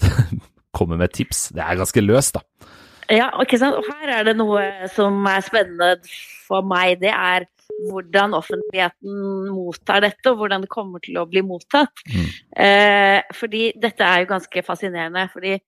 kommer 0.76 1.00
med 1.00 1.14
tips. 1.16 1.48
Det 1.56 1.64
er 1.64 1.80
ganske 1.80 2.04
løst, 2.04 2.36
da. 2.38 2.68
Ja, 3.10 3.30
ikke 3.42 3.58
sant. 3.58 3.74
Og 3.80 3.88
her 3.90 4.12
er 4.20 4.28
det 4.28 4.36
noe 4.38 4.62
som 4.94 5.24
er 5.26 5.42
spennende 5.42 5.96
for 6.46 6.66
meg. 6.66 7.00
Det 7.02 7.10
er 7.10 7.48
hvordan 7.90 8.36
offentligheten 8.36 9.48
mottar 9.54 10.04
dette, 10.04 10.30
og 10.30 10.42
hvordan 10.42 10.64
det 10.64 10.70
kommer 10.72 11.02
til 11.02 11.18
å 11.18 11.26
bli 11.30 11.42
mottatt. 11.46 12.04
Mm. 12.10 12.28
Eh, 12.66 13.34
fordi 13.36 13.70
dette 13.80 14.06
er 14.06 14.22
jo 14.22 14.30
ganske 14.34 14.64
fascinerende. 14.66 15.28
fordi 15.32 15.58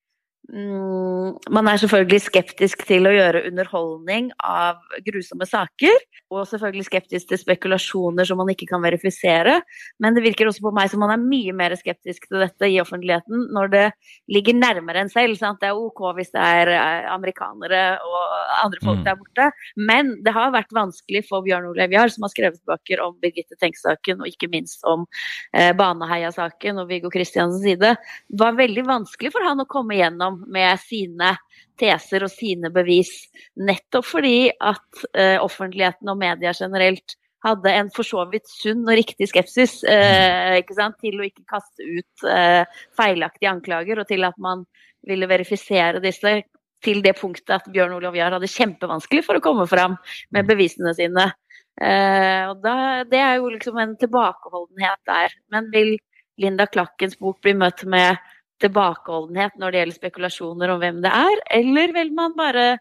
man 0.50 1.68
er 1.70 1.78
selvfølgelig 1.78 2.24
skeptisk 2.26 2.82
til 2.88 3.06
å 3.06 3.12
gjøre 3.14 3.44
underholdning 3.48 4.32
av 4.44 4.80
grusomme 5.06 5.46
saker. 5.48 5.94
Og 6.32 6.46
selvfølgelig 6.48 6.86
skeptisk 6.88 7.28
til 7.30 7.40
spekulasjoner 7.40 8.26
som 8.28 8.40
man 8.40 8.50
ikke 8.52 8.66
kan 8.70 8.82
verifisere. 8.84 9.58
Men 10.02 10.16
det 10.16 10.24
virker 10.24 10.48
også 10.48 10.64
på 10.64 10.72
meg 10.74 10.90
som 10.90 11.02
man 11.04 11.12
er 11.14 11.22
mye 11.22 11.54
mer 11.56 11.74
skeptisk 11.78 12.26
til 12.28 12.42
dette 12.42 12.68
i 12.68 12.80
offentligheten 12.82 13.46
når 13.52 13.72
det 13.72 13.84
ligger 14.32 14.58
nærmere 14.58 15.04
enn 15.04 15.12
selv. 15.12 15.36
Sant? 15.40 15.60
Det 15.62 15.70
er 15.70 15.78
OK 15.78 16.02
hvis 16.16 16.32
det 16.34 16.42
er 16.42 16.72
eh, 16.74 17.08
amerikanere 17.12 17.82
og 18.02 18.36
andre 18.64 18.82
folk 18.84 19.00
mm. 19.00 19.06
der 19.08 19.18
borte. 19.20 19.48
Men 19.76 20.14
det 20.24 20.34
har 20.36 20.54
vært 20.56 20.72
vanskelig 20.74 21.24
for 21.28 21.46
Bjørn 21.46 21.70
Olev 21.70 21.94
Jahr, 21.94 22.12
som 22.12 22.26
har 22.26 22.32
skrevet 22.34 22.60
bøker 22.68 23.04
om 23.04 23.16
Birgitte 23.22 23.56
Tengs-saken, 23.60 24.24
og 24.24 24.32
ikke 24.32 24.50
minst 24.52 24.84
om 24.88 25.06
eh, 25.56 25.72
Baneheia-saken 25.76 26.82
og 26.82 26.90
Viggo 26.90 27.12
Kristiansens 27.12 27.64
side. 27.64 27.94
Det 28.28 28.40
var 28.42 28.58
veldig 28.58 28.86
vanskelig 28.88 29.32
for 29.34 29.46
han 29.46 29.62
å 29.62 29.68
komme 29.70 30.00
gjennom 30.00 30.41
med 30.50 30.80
sine 30.82 31.34
teser 31.80 32.26
og 32.26 32.32
sine 32.32 32.70
bevis. 32.74 33.10
Nettopp 33.60 34.06
fordi 34.08 34.36
at 34.52 35.04
eh, 35.16 35.38
offentligheten 35.42 36.10
og 36.12 36.20
media 36.20 36.54
generelt 36.56 37.16
hadde 37.42 37.74
en 37.74 37.90
for 37.90 38.06
så 38.06 38.24
vidt 38.30 38.46
sunn 38.46 38.84
og 38.86 38.94
riktig 38.94 39.26
skepsis 39.26 39.80
uh, 39.82 40.60
til 41.02 41.16
å 41.18 41.24
ikke 41.26 41.42
kaste 41.50 41.82
ut 41.82 42.26
eh, 42.30 42.62
feilaktige 42.94 43.50
anklager, 43.50 43.98
og 43.98 44.06
til 44.06 44.22
at 44.28 44.36
man 44.38 44.62
ville 45.02 45.26
verifisere 45.26 45.98
disse 46.04 46.36
til 46.86 47.00
det 47.02 47.16
punktet 47.18 47.56
at 47.56 47.66
Bjørn 47.74 47.96
Olav 47.96 48.14
Jahr 48.14 48.36
hadde 48.36 48.50
kjempevanskelig 48.50 49.24
for 49.26 49.40
å 49.40 49.42
komme 49.42 49.66
fram 49.66 49.96
med 50.30 50.46
bevisene 50.46 50.94
sine. 50.94 51.32
og 51.82 52.62
da, 52.62 52.76
det 53.10 53.18
er 53.18 53.36
jo 53.40 53.50
liksom 53.50 53.78
en 53.78 53.96
tilbakeholdenhet 53.98 55.02
der. 55.10 55.34
Men 55.50 55.70
vil 55.74 55.96
Linda 56.42 56.66
Klakkens 56.66 57.18
bok 57.18 57.40
bli 57.42 57.54
møtt 57.58 57.84
med 57.90 58.18
tilbakeholdenhet 58.62 59.58
når 59.60 59.72
det 59.72 59.82
gjelder 59.82 59.98
spekulasjoner 59.98 60.72
om 60.72 60.80
hvem 60.82 61.02
det 61.04 61.12
er, 61.12 61.44
eller 61.60 61.94
vil 61.98 62.16
man 62.16 62.34
bare 62.38 62.72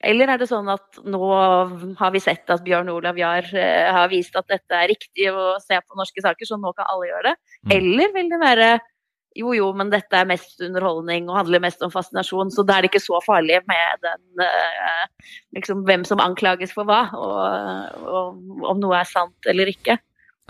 eller 0.00 0.30
er 0.32 0.40
det 0.40 0.48
sånn 0.48 0.68
at 0.72 1.00
nå 1.04 1.20
har 1.98 2.12
vi 2.14 2.22
sett 2.24 2.48
at 2.48 2.62
Bjørn 2.64 2.88
Olav 2.88 3.18
Jahr 3.20 3.44
eh, 3.52 3.90
har 3.92 4.08
vist 4.08 4.36
at 4.38 4.48
dette 4.48 4.76
er 4.76 4.88
riktig 4.88 5.26
å 5.28 5.58
se 5.60 5.76
på 5.76 5.98
norske 5.98 6.24
saker, 6.24 6.48
så 6.48 6.56
nå 6.56 6.72
kan 6.76 6.88
alle 6.88 7.10
gjøre 7.10 7.26
det? 7.28 7.34
Mm. 7.66 7.74
Eller 7.76 8.14
vil 8.14 8.30
det 8.32 8.40
være 8.40 8.70
jo 9.38 9.52
jo, 9.54 9.68
men 9.76 9.92
dette 9.92 10.16
er 10.16 10.26
mest 10.26 10.58
underholdning 10.64 11.28
og 11.30 11.36
handler 11.38 11.62
mest 11.62 11.84
om 11.86 11.92
fascinasjon, 11.92 12.50
så 12.50 12.64
da 12.66 12.78
er 12.78 12.82
det 12.82 12.90
ikke 12.90 13.04
så 13.04 13.20
farlig 13.22 13.60
med 13.70 14.02
den 14.02 14.44
eh, 14.46 15.04
liksom 15.58 15.84
hvem 15.86 16.06
som 16.08 16.22
anklages 16.22 16.74
for 16.74 16.88
hva, 16.88 17.04
og, 17.14 18.00
og 18.00 18.64
om 18.72 18.80
noe 18.82 18.98
er 18.98 19.10
sant 19.10 19.50
eller 19.52 19.70
ikke. 19.70 20.00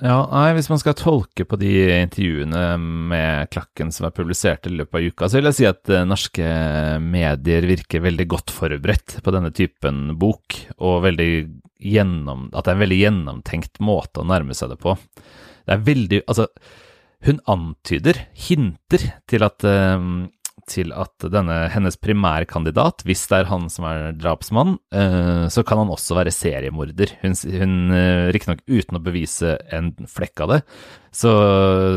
Ja, 0.01 0.21
nei, 0.33 0.55
Hvis 0.57 0.71
man 0.73 0.81
skal 0.81 0.97
tolke 0.97 1.45
på 1.45 1.59
de 1.61 1.71
intervjuene 2.01 2.65
med 2.81 3.51
Klakken 3.53 3.91
som 3.93 4.07
er 4.09 4.15
publisert 4.17 4.65
i 4.69 4.73
løpet 4.73 4.97
av 4.97 5.07
uka, 5.07 5.29
så 5.29 5.39
vil 5.39 5.51
jeg 5.51 5.59
si 5.59 5.67
at 5.69 5.93
uh, 5.93 6.07
norske 6.09 6.47
medier 7.05 7.67
virker 7.69 8.05
veldig 8.07 8.27
godt 8.33 8.55
forberedt 8.55 9.19
på 9.25 9.35
denne 9.35 9.53
typen 9.53 10.15
bok, 10.21 10.57
og 10.81 11.05
gjennom, 11.11 12.49
at 12.53 12.65
det 12.65 12.73
er 12.73 12.79
en 12.79 12.85
veldig 12.87 13.01
gjennomtenkt 13.01 13.81
måte 13.85 14.23
å 14.23 14.29
nærme 14.29 14.57
seg 14.57 14.73
det 14.73 14.81
på. 14.81 14.97
Det 15.69 15.77
er 15.77 15.85
veldig 15.91 16.23
Altså, 16.25 16.49
hun 17.29 17.43
antyder, 17.53 18.25
hinter, 18.49 19.05
til 19.29 19.45
at 19.45 19.69
uh, 19.69 20.01
til 20.69 20.95
at 20.97 21.27
denne, 21.33 21.57
hennes 21.73 21.97
primærkandidat, 22.01 23.05
hvis 23.09 23.27
det 23.31 23.41
er 23.41 23.51
han 23.51 23.69
som 23.73 23.87
er 23.89 24.11
drapsmann, 24.19 24.77
uh, 24.95 25.47
så 25.53 25.65
kan 25.67 25.83
han 25.83 25.93
også 25.93 26.19
være 26.19 26.35
seriemorder. 26.35 27.15
Hun, 27.23 27.37
hun 27.55 27.77
uh, 27.95 28.31
Riktignok 28.35 28.65
uten 28.69 28.99
å 28.99 29.05
bevise 29.05 29.57
en 29.73 29.93
flekk 30.11 30.45
av 30.45 30.55
det, 30.55 30.61
så, 31.11 31.31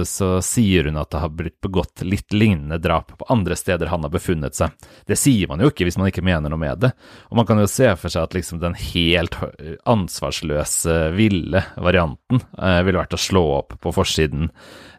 så, 0.10 0.28
sier 0.41 0.88
hun 0.89 0.97
at 0.97 1.12
det 1.13 1.19
har 1.21 1.34
blitt 1.38 1.60
begått 1.62 2.02
litt 2.02 2.34
lignende 2.34 2.80
drap 2.82 3.12
på 3.13 3.28
andre 3.30 3.54
steder 3.60 3.91
han 3.91 4.06
har 4.08 4.13
befunnet 4.13 4.58
seg. 4.58 4.73
Det 5.06 5.17
sier 5.19 5.52
man 5.52 5.62
jo 5.62 5.69
ikke 5.69 5.86
hvis 5.86 5.99
man 6.02 6.10
ikke 6.10 6.26
mener 6.26 6.49
noe 6.49 6.62
med 6.62 6.82
det. 6.82 6.89
Og 7.30 7.38
man 7.38 7.45
kan 7.45 7.62
jo 7.62 7.69
se 7.69 7.91
for 7.99 8.10
seg 8.10 8.26
at 8.26 8.34
liksom 8.34 8.63
den 8.63 8.73
helt 8.73 9.38
ansvarsløse, 9.86 10.97
ville 11.13 11.62
varianten 11.78 12.41
ville 12.58 12.97
vært 12.97 13.13
å 13.13 13.21
slå 13.21 13.43
opp 13.60 13.78
på 13.84 13.93
forsiden 13.93 14.49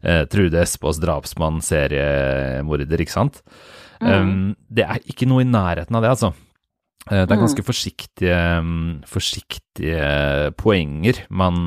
uh, 0.04 0.24
Trude 0.30 0.62
Espås 0.62 1.00
drapsmann, 1.02 1.62
seriemorder, 1.64 3.04
ikke 3.04 3.16
sant? 3.16 3.42
Mm. 4.00 4.10
Um, 4.10 4.50
det 4.68 4.84
er 4.86 5.04
ikke 5.08 5.28
noe 5.30 5.44
i 5.44 5.48
nærheten 5.48 5.96
av 5.96 6.04
det, 6.04 6.16
altså. 6.16 6.34
Eh, 7.10 7.24
det 7.26 7.34
er 7.34 7.40
ganske 7.40 7.60
mm. 7.60 7.66
forsiktige, 7.68 8.36
mm, 8.64 8.92
forsiktige 9.08 10.52
poenger 10.56 11.20
man, 11.28 11.58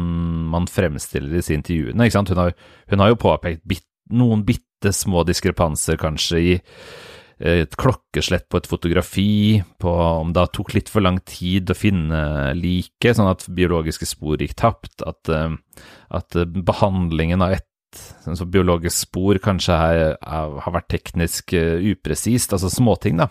man, 0.49 0.65
fremstiller 0.69 1.29
i 1.29 1.41
disse 1.41 1.53
intervjuene. 1.53 2.09
Hun 2.09 2.39
har, 2.41 2.55
hun, 2.89 3.03
har, 3.03 3.11
jo 3.13 3.21
påpekt 3.21 3.61
bit, 3.69 3.85
noen 4.09 4.41
bitte 4.47 4.93
små 4.95 5.21
diskrepanser, 5.27 5.99
kanskje, 6.01 6.41
i 6.41 6.55
eh, 6.57 7.61
et 7.67 7.77
klokkeslett 7.77 8.47
på 8.49 8.63
et 8.63 8.69
fotografi, 8.71 9.61
på 9.77 9.93
om 9.93 10.33
det 10.33 10.47
tok 10.57 10.73
litt 10.73 10.89
for 10.89 11.05
lang 11.05 11.21
tid 11.29 11.69
å 11.69 11.77
finne 11.77 12.55
liket, 12.57 13.19
sånn 13.19 13.29
at 13.29 13.45
biologiske 13.45 14.09
spor 14.09 14.41
gikk 14.41 14.57
tapt, 14.57 15.05
at, 15.05 15.21
eh, 15.29 15.53
at 16.17 16.41
behandlingen 16.65 17.45
av 17.45 17.59
et 17.59 17.69
sånn 17.95 18.51
biologisk 18.51 19.07
spor 19.07 19.39
kanskje 19.43 19.75
er, 19.75 20.01
er, 20.17 20.57
har 20.65 20.75
vært 20.75 20.89
teknisk 20.91 21.53
upresist, 21.55 22.53
altså 22.55 22.71
småting, 22.73 23.21
da. 23.23 23.29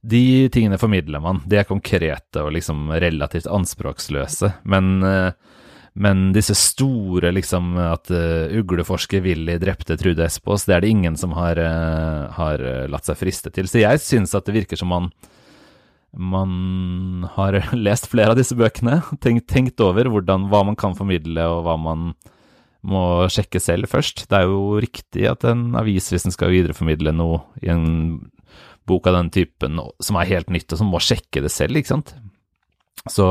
De 0.00 0.48
tingene 0.52 0.78
formidler 0.78 1.22
man. 1.22 1.40
De 1.48 1.58
er 1.58 1.66
konkrete 1.66 2.44
og 2.44 2.52
liksom 2.54 2.90
relativt 3.02 3.48
anspråksløse. 3.50 4.52
Men, 4.70 4.98
uh, 5.02 5.32
men 5.98 6.28
disse 6.36 6.54
store, 6.58 7.32
liksom 7.34 7.74
at 7.82 8.12
uh, 8.14 8.46
ugleforsker 8.60 9.24
Willy 9.24 9.58
drepte 9.58 9.98
Trude 9.98 10.28
Espås, 10.28 10.68
det 10.68 10.76
er 10.76 10.86
det 10.86 10.92
ingen 10.94 11.18
som 11.18 11.34
har, 11.38 11.58
uh, 11.58 12.30
har 12.38 12.62
latt 12.92 13.10
seg 13.10 13.18
friste 13.18 13.52
til. 13.54 13.70
Så 13.70 13.82
jeg 13.82 14.04
syns 14.04 14.36
at 14.38 14.46
det 14.46 14.56
virker 14.60 14.80
som 14.80 14.92
man 14.94 15.12
man 16.18 17.26
har 17.34 17.58
lest 17.76 18.06
flere 18.08 18.32
av 18.32 18.38
disse 18.38 18.56
bøkene, 18.56 19.02
tenkt, 19.20 19.44
tenkt 19.50 19.82
over 19.84 20.08
hvordan, 20.08 20.46
hva 20.48 20.62
man 20.64 20.78
kan 20.78 20.96
formidle 20.96 21.44
og 21.52 21.66
hva 21.66 21.74
man 21.76 22.14
må 22.86 23.02
sjekke 23.32 23.60
selv 23.62 23.90
først. 23.90 24.26
Det 24.30 24.38
er 24.38 24.46
jo 24.46 24.78
riktig 24.82 25.26
at 25.30 25.46
en 25.48 25.72
avis, 25.78 26.10
hvis 26.12 26.28
den 26.28 26.34
skal 26.34 26.52
videreformidle 26.54 27.14
noe 27.16 27.42
i 27.62 27.72
en 27.72 27.86
bok 28.88 29.08
av 29.10 29.18
den 29.18 29.32
typen 29.34 29.80
som 30.00 30.18
er 30.18 30.30
helt 30.30 30.52
nytt, 30.54 30.70
og 30.72 30.80
som 30.80 30.92
må 30.92 31.02
sjekke 31.02 31.42
det 31.44 31.52
selv, 31.52 31.78
ikke 31.78 31.96
sant. 31.96 32.14
Så 33.10 33.26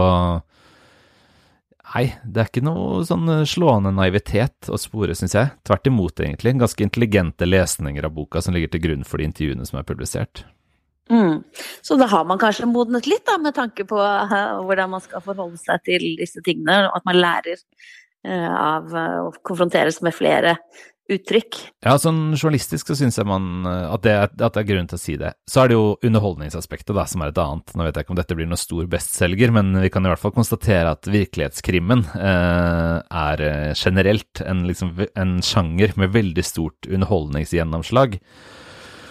Nei, 1.87 2.09
det 2.27 2.41
er 2.41 2.49
ikke 2.49 2.65
noe 2.67 3.03
sånn 3.07 3.29
slående 3.47 3.93
naivitet 3.95 4.67
å 4.67 4.75
spore, 4.75 5.15
syns 5.15 5.37
jeg. 5.37 5.53
Tvert 5.63 5.87
imot, 5.87 6.19
egentlig. 6.19 6.51
Ganske 6.59 6.83
intelligente 6.83 7.47
lesninger 7.47 8.03
av 8.03 8.11
boka 8.11 8.41
som 8.43 8.51
ligger 8.55 8.73
til 8.73 8.83
grunn 8.83 9.05
for 9.07 9.21
de 9.21 9.29
intervjuene 9.29 9.67
som 9.69 9.79
er 9.79 9.87
publisert. 9.87 10.43
Mm. 11.07 11.45
Så 11.81 11.95
da 11.95 12.09
har 12.11 12.25
man 12.27 12.41
kanskje 12.41 12.67
modnet 12.67 13.07
litt, 13.07 13.23
da, 13.29 13.37
med 13.39 13.55
tanke 13.55 13.85
på 13.87 14.01
uh, 14.03 14.59
hvordan 14.67 14.91
man 14.97 15.03
skal 15.05 15.23
forholde 15.23 15.59
seg 15.61 15.85
til 15.87 16.09
disse 16.19 16.43
tingene. 16.43 16.89
og 16.89 16.99
At 16.99 17.07
man 17.07 17.21
lærer 17.23 17.63
av 18.27 18.93
uh, 18.93 19.25
å 19.27 19.33
konfronteres 19.47 20.01
med 20.05 20.15
flere 20.15 20.57
uttrykk. 21.07 21.57
Ja, 21.85 21.93
sånn 22.01 22.33
journalistisk 22.35 22.89
så 22.89 22.97
syns 22.99 23.15
jeg 23.15 23.27
man 23.29 23.63
at 23.63 24.03
det, 24.03 24.15
at 24.27 24.33
det, 24.35 24.49
er 24.59 24.67
grunn 24.67 24.89
til 24.91 24.97
å 24.97 25.01
si 25.01 25.15
det. 25.19 25.29
Så 25.47 25.61
er 25.61 25.69
det 25.69 25.77
jo 25.77 25.85
underholdningsaspektet, 26.03 26.91
da, 26.97 27.05
som 27.07 27.23
er 27.23 27.31
et 27.31 27.39
annet. 27.39 27.71
Nå 27.71 27.87
vet 27.87 27.95
jeg 27.95 28.03
ikke 28.03 28.15
om 28.15 28.19
dette 28.19 28.35
blir 28.35 28.49
noen 28.49 28.59
stor 28.59 28.89
bestselger, 28.91 29.53
men 29.55 29.71
vi 29.85 29.91
kan 29.93 30.03
i 30.03 30.11
hvert 30.11 30.23
fall 30.23 30.35
konstatere 30.35 30.91
at 30.97 31.07
virkelighetskrimmen 31.07 32.03
eh, 32.11 32.97
er 33.23 33.45
eh, 33.47 33.71
generelt 33.71 34.43
en, 34.43 34.65
liksom, 34.67 34.91
en 35.07 35.37
sjanger 35.45 35.95
med 35.95 36.11
veldig 36.17 36.43
stort 36.43 36.91
underholdningsgjennomslag. 36.91 38.19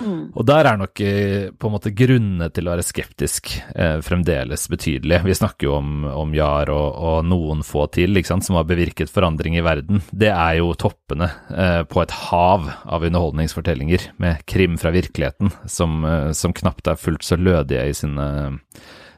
Mm. 0.01 0.33
Og 0.35 0.45
der 0.47 0.69
er 0.69 0.79
nok 0.81 1.01
eh, 1.05 1.49
på 1.57 1.69
en 1.69 1.75
måte 1.75 1.93
grunnene 1.97 2.49
til 2.55 2.69
å 2.69 2.75
være 2.75 2.85
skeptisk 2.87 3.53
eh, 3.75 3.99
fremdeles 4.05 4.67
betydelige. 4.73 5.23
Vi 5.27 5.37
snakker 5.39 5.69
jo 5.69 5.77
om, 5.79 6.05
om 6.11 6.35
Jar 6.37 6.71
og, 6.75 6.89
og, 6.97 7.19
noen 7.29 7.63
få 7.67 7.87
til 7.95 8.21
sant, 8.27 8.47
som 8.47 8.59
har 8.59 8.69
bevirket 8.69 9.13
forandring 9.13 9.57
i 9.57 9.65
verden. 9.65 10.03
Det 10.11 10.31
er 10.33 10.59
jo 10.61 10.75
toppene 10.79 11.31
eh, 11.53 11.83
på 11.89 12.03
et 12.03 12.15
hav 12.27 12.69
av 12.85 13.07
underholdningsfortellinger 13.07 14.11
med 14.23 14.45
krim 14.49 14.77
fra 14.81 14.93
virkeligheten, 14.95 15.53
som, 15.71 16.05
eh, 16.05 16.31
som 16.37 16.55
knapt 16.57 16.93
er 16.93 17.01
fullt 17.01 17.27
så 17.27 17.39
lødige 17.41 17.87
i 17.87 17.97
sine, 17.97 18.29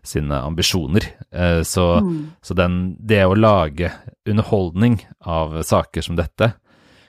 sine 0.07 0.43
ambisjoner. 0.45 1.11
Eh, 1.33 1.63
så, 1.67 1.91
mm. 2.05 2.23
så 2.43 2.59
den, 2.59 2.81
det 3.01 3.25
å 3.27 3.37
lage 3.39 3.93
underholdning 4.29 5.01
av 5.27 5.61
saker 5.67 6.05
som 6.05 6.19
dette, 6.19 6.53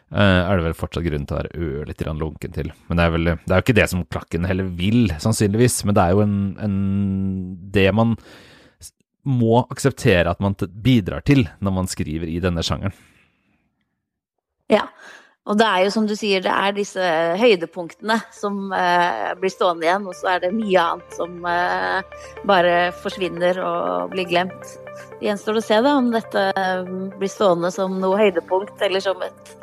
er 0.09 0.57
det 0.57 0.65
vel 0.65 0.77
fortsatt 0.77 1.05
grunn 1.05 1.25
til 1.29 1.35
å 1.35 1.39
være 1.39 1.65
ørlite 1.69 2.13
lunken 2.17 2.53
til. 2.55 2.71
Men 2.89 2.97
det 2.97 3.05
er, 3.05 3.13
vel, 3.13 3.31
det 3.35 3.53
er 3.53 3.59
jo 3.59 3.65
ikke 3.67 3.77
det 3.77 3.89
som 3.91 4.05
Klakken 4.09 4.47
heller 4.49 4.69
vil, 4.79 5.11
sannsynligvis. 5.21 5.83
Men 5.85 5.97
det 5.97 6.05
er 6.05 6.15
jo 6.15 6.23
en, 6.25 6.39
en 6.65 6.79
Det 7.73 7.85
man 7.93 8.15
må 9.29 9.59
akseptere 9.69 10.31
at 10.31 10.41
man 10.41 10.55
bidrar 10.81 11.21
til 11.27 11.45
når 11.59 11.75
man 11.75 11.89
skriver 11.91 12.31
i 12.31 12.39
denne 12.41 12.63
sjangeren. 12.65 12.95
Ja, 14.69 14.85
og 15.47 15.57
det 15.57 15.65
er 15.65 15.83
jo 15.85 15.91
som 15.93 16.05
du 16.05 16.13
sier, 16.17 16.43
det 16.45 16.51
er 16.51 16.75
disse 16.75 17.05
høydepunktene 17.39 18.19
som 18.35 18.73
eh, 18.75 19.31
blir 19.39 19.53
stående 19.53 19.87
igjen, 19.87 20.05
og 20.05 20.17
så 20.17 20.35
er 20.35 20.43
det 20.43 20.51
mye 20.53 20.83
annet 20.83 21.15
som 21.17 21.47
eh, 21.47 22.19
bare 22.49 22.75
forsvinner 23.01 23.61
og 23.63 24.11
blir 24.13 24.27
glemt. 24.29 24.75
Det 25.17 25.29
gjenstår 25.29 25.57
å 25.57 25.63
se 25.63 25.79
da 25.85 25.95
om 25.97 26.11
dette 26.13 26.43
eh, 26.51 26.91
blir 27.17 27.31
stående 27.31 27.71
som 27.73 27.97
noe 28.01 28.19
høydepunkt, 28.19 28.77
eller 28.85 29.01
som 29.01 29.23
et 29.25 29.55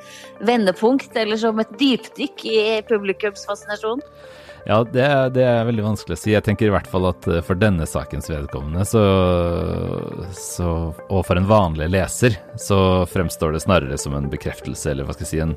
vendepunkt, 0.49 1.13
eller 1.15 1.39
som 1.41 1.63
et 1.63 1.79
dypdykk 1.79 2.47
i 2.51 2.59
publikums 2.89 3.47
fascinasjon. 3.47 4.03
Ja, 4.67 4.81
det 4.83 5.03
er, 5.05 5.29
det 5.31 5.45
er, 5.47 5.61
veldig 5.69 5.85
vanskelig 5.85 6.17
å 6.17 6.19
si. 6.19 6.33
Jeg 6.33 6.43
tenker 6.43 6.67
i 6.67 6.73
hvert 6.75 6.89
fall 6.91 7.05
at 7.07 7.27
eh, 7.31 7.39
for 7.47 7.59
denne 7.59 7.87
sakens 7.87 8.27
vedkommende, 8.27 8.83
så, 8.89 9.03
så, 10.35 10.71
og 11.07 11.21
for 11.29 11.39
en 11.39 11.47
vanlig 11.47 11.87
leser, 11.95 12.35
så 12.59 12.79
fremstår 13.07 13.55
det 13.55 13.63
snarere 13.63 13.99
som 14.03 14.17
en 14.19 14.27
bekreftelse, 14.33 14.91
eller 14.91 15.07
hva 15.07 15.15
skal 15.15 15.27
jeg 15.29 15.31
si, 15.31 15.43
en 15.45 15.55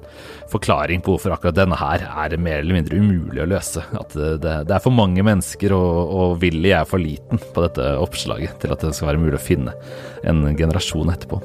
forklaring 0.53 1.01
på 1.01 1.15
hvorfor 1.15 1.33
akkurat 1.33 1.57
denne 1.57 1.79
her 1.79 2.05
er 2.05 2.37
mer 2.37 2.61
eller 2.61 2.77
mindre 2.77 3.01
umulig 3.01 3.41
å 3.41 3.49
løse. 3.49 3.81
At 3.97 4.13
det, 4.13 4.53
det 4.69 4.77
er 4.77 4.85
for 4.85 4.93
mange 4.93 5.25
mennesker, 5.25 5.73
og, 5.73 6.13
og 6.13 6.37
Willy 6.45 6.75
er 6.77 6.85
for 6.89 7.01
liten 7.01 7.41
på 7.41 7.65
dette 7.65 7.89
oppslaget 7.97 8.61
til 8.61 8.77
at 8.77 8.85
det 8.85 8.93
skal 8.93 9.15
være 9.15 9.25
mulig 9.25 9.39
å 9.39 9.47
finne 9.49 9.73
en 10.21 10.45
generasjon 10.53 11.09
etterpå. 11.15 11.41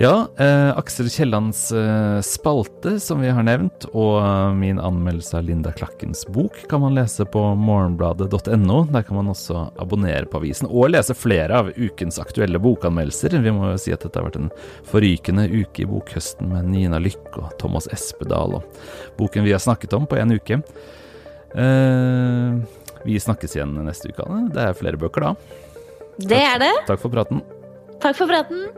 Ja, 0.00 0.28
eh, 0.36 0.78
Aksel 0.78 1.10
Kiellands 1.10 1.72
eh, 1.72 2.20
spalte, 2.20 3.00
som 3.00 3.20
vi 3.20 3.32
har 3.34 3.42
nevnt, 3.42 3.88
og 3.90 4.20
eh, 4.22 4.52
min 4.54 4.78
anmeldelse 4.78 5.40
av 5.40 5.48
Linda 5.48 5.72
Klakkens 5.74 6.22
bok 6.30 6.54
kan 6.70 6.84
man 6.84 6.94
lese 6.94 7.26
på 7.26 7.42
morgenbladet.no. 7.58 8.76
Der 8.92 9.02
kan 9.02 9.18
man 9.18 9.32
også 9.32 9.64
abonnere 9.74 10.30
på 10.30 10.38
avisen, 10.38 10.70
og 10.70 10.92
lese 10.94 11.18
flere 11.18 11.58
av 11.64 11.72
ukens 11.74 12.20
aktuelle 12.22 12.62
bokanmeldelser. 12.62 13.40
Vi 13.42 13.56
må 13.58 13.72
jo 13.72 13.82
si 13.82 13.90
at 13.90 14.06
dette 14.06 14.22
har 14.22 14.28
vært 14.28 14.38
en 14.38 14.54
forrykende 14.86 15.50
uke 15.50 15.82
i 15.82 15.90
bokhøsten 15.90 16.54
med 16.54 16.70
Nina 16.70 17.02
Lykke 17.02 17.42
og 17.42 17.58
Thomas 17.58 17.90
Espedal, 17.90 18.60
og 18.60 18.82
boken 19.18 19.50
vi 19.50 19.56
har 19.56 19.66
snakket 19.66 19.98
om 19.98 20.06
på 20.06 20.22
en 20.22 20.38
uke. 20.38 20.62
Eh, 21.58 22.82
vi 23.02 23.18
snakkes 23.18 23.58
igjen 23.58 23.80
neste 23.82 24.14
uke, 24.14 24.22
Anne. 24.30 24.46
Det 24.54 24.62
er 24.62 24.78
flere 24.78 25.00
bøker 25.00 25.32
da. 25.32 25.38
Det 26.22 26.44
er 26.54 26.60
det. 26.68 26.76
Takk 26.86 27.02
for 27.02 27.10
praten. 27.10 27.42
Takk 27.98 28.14
for 28.14 28.30
praten. 28.30 28.77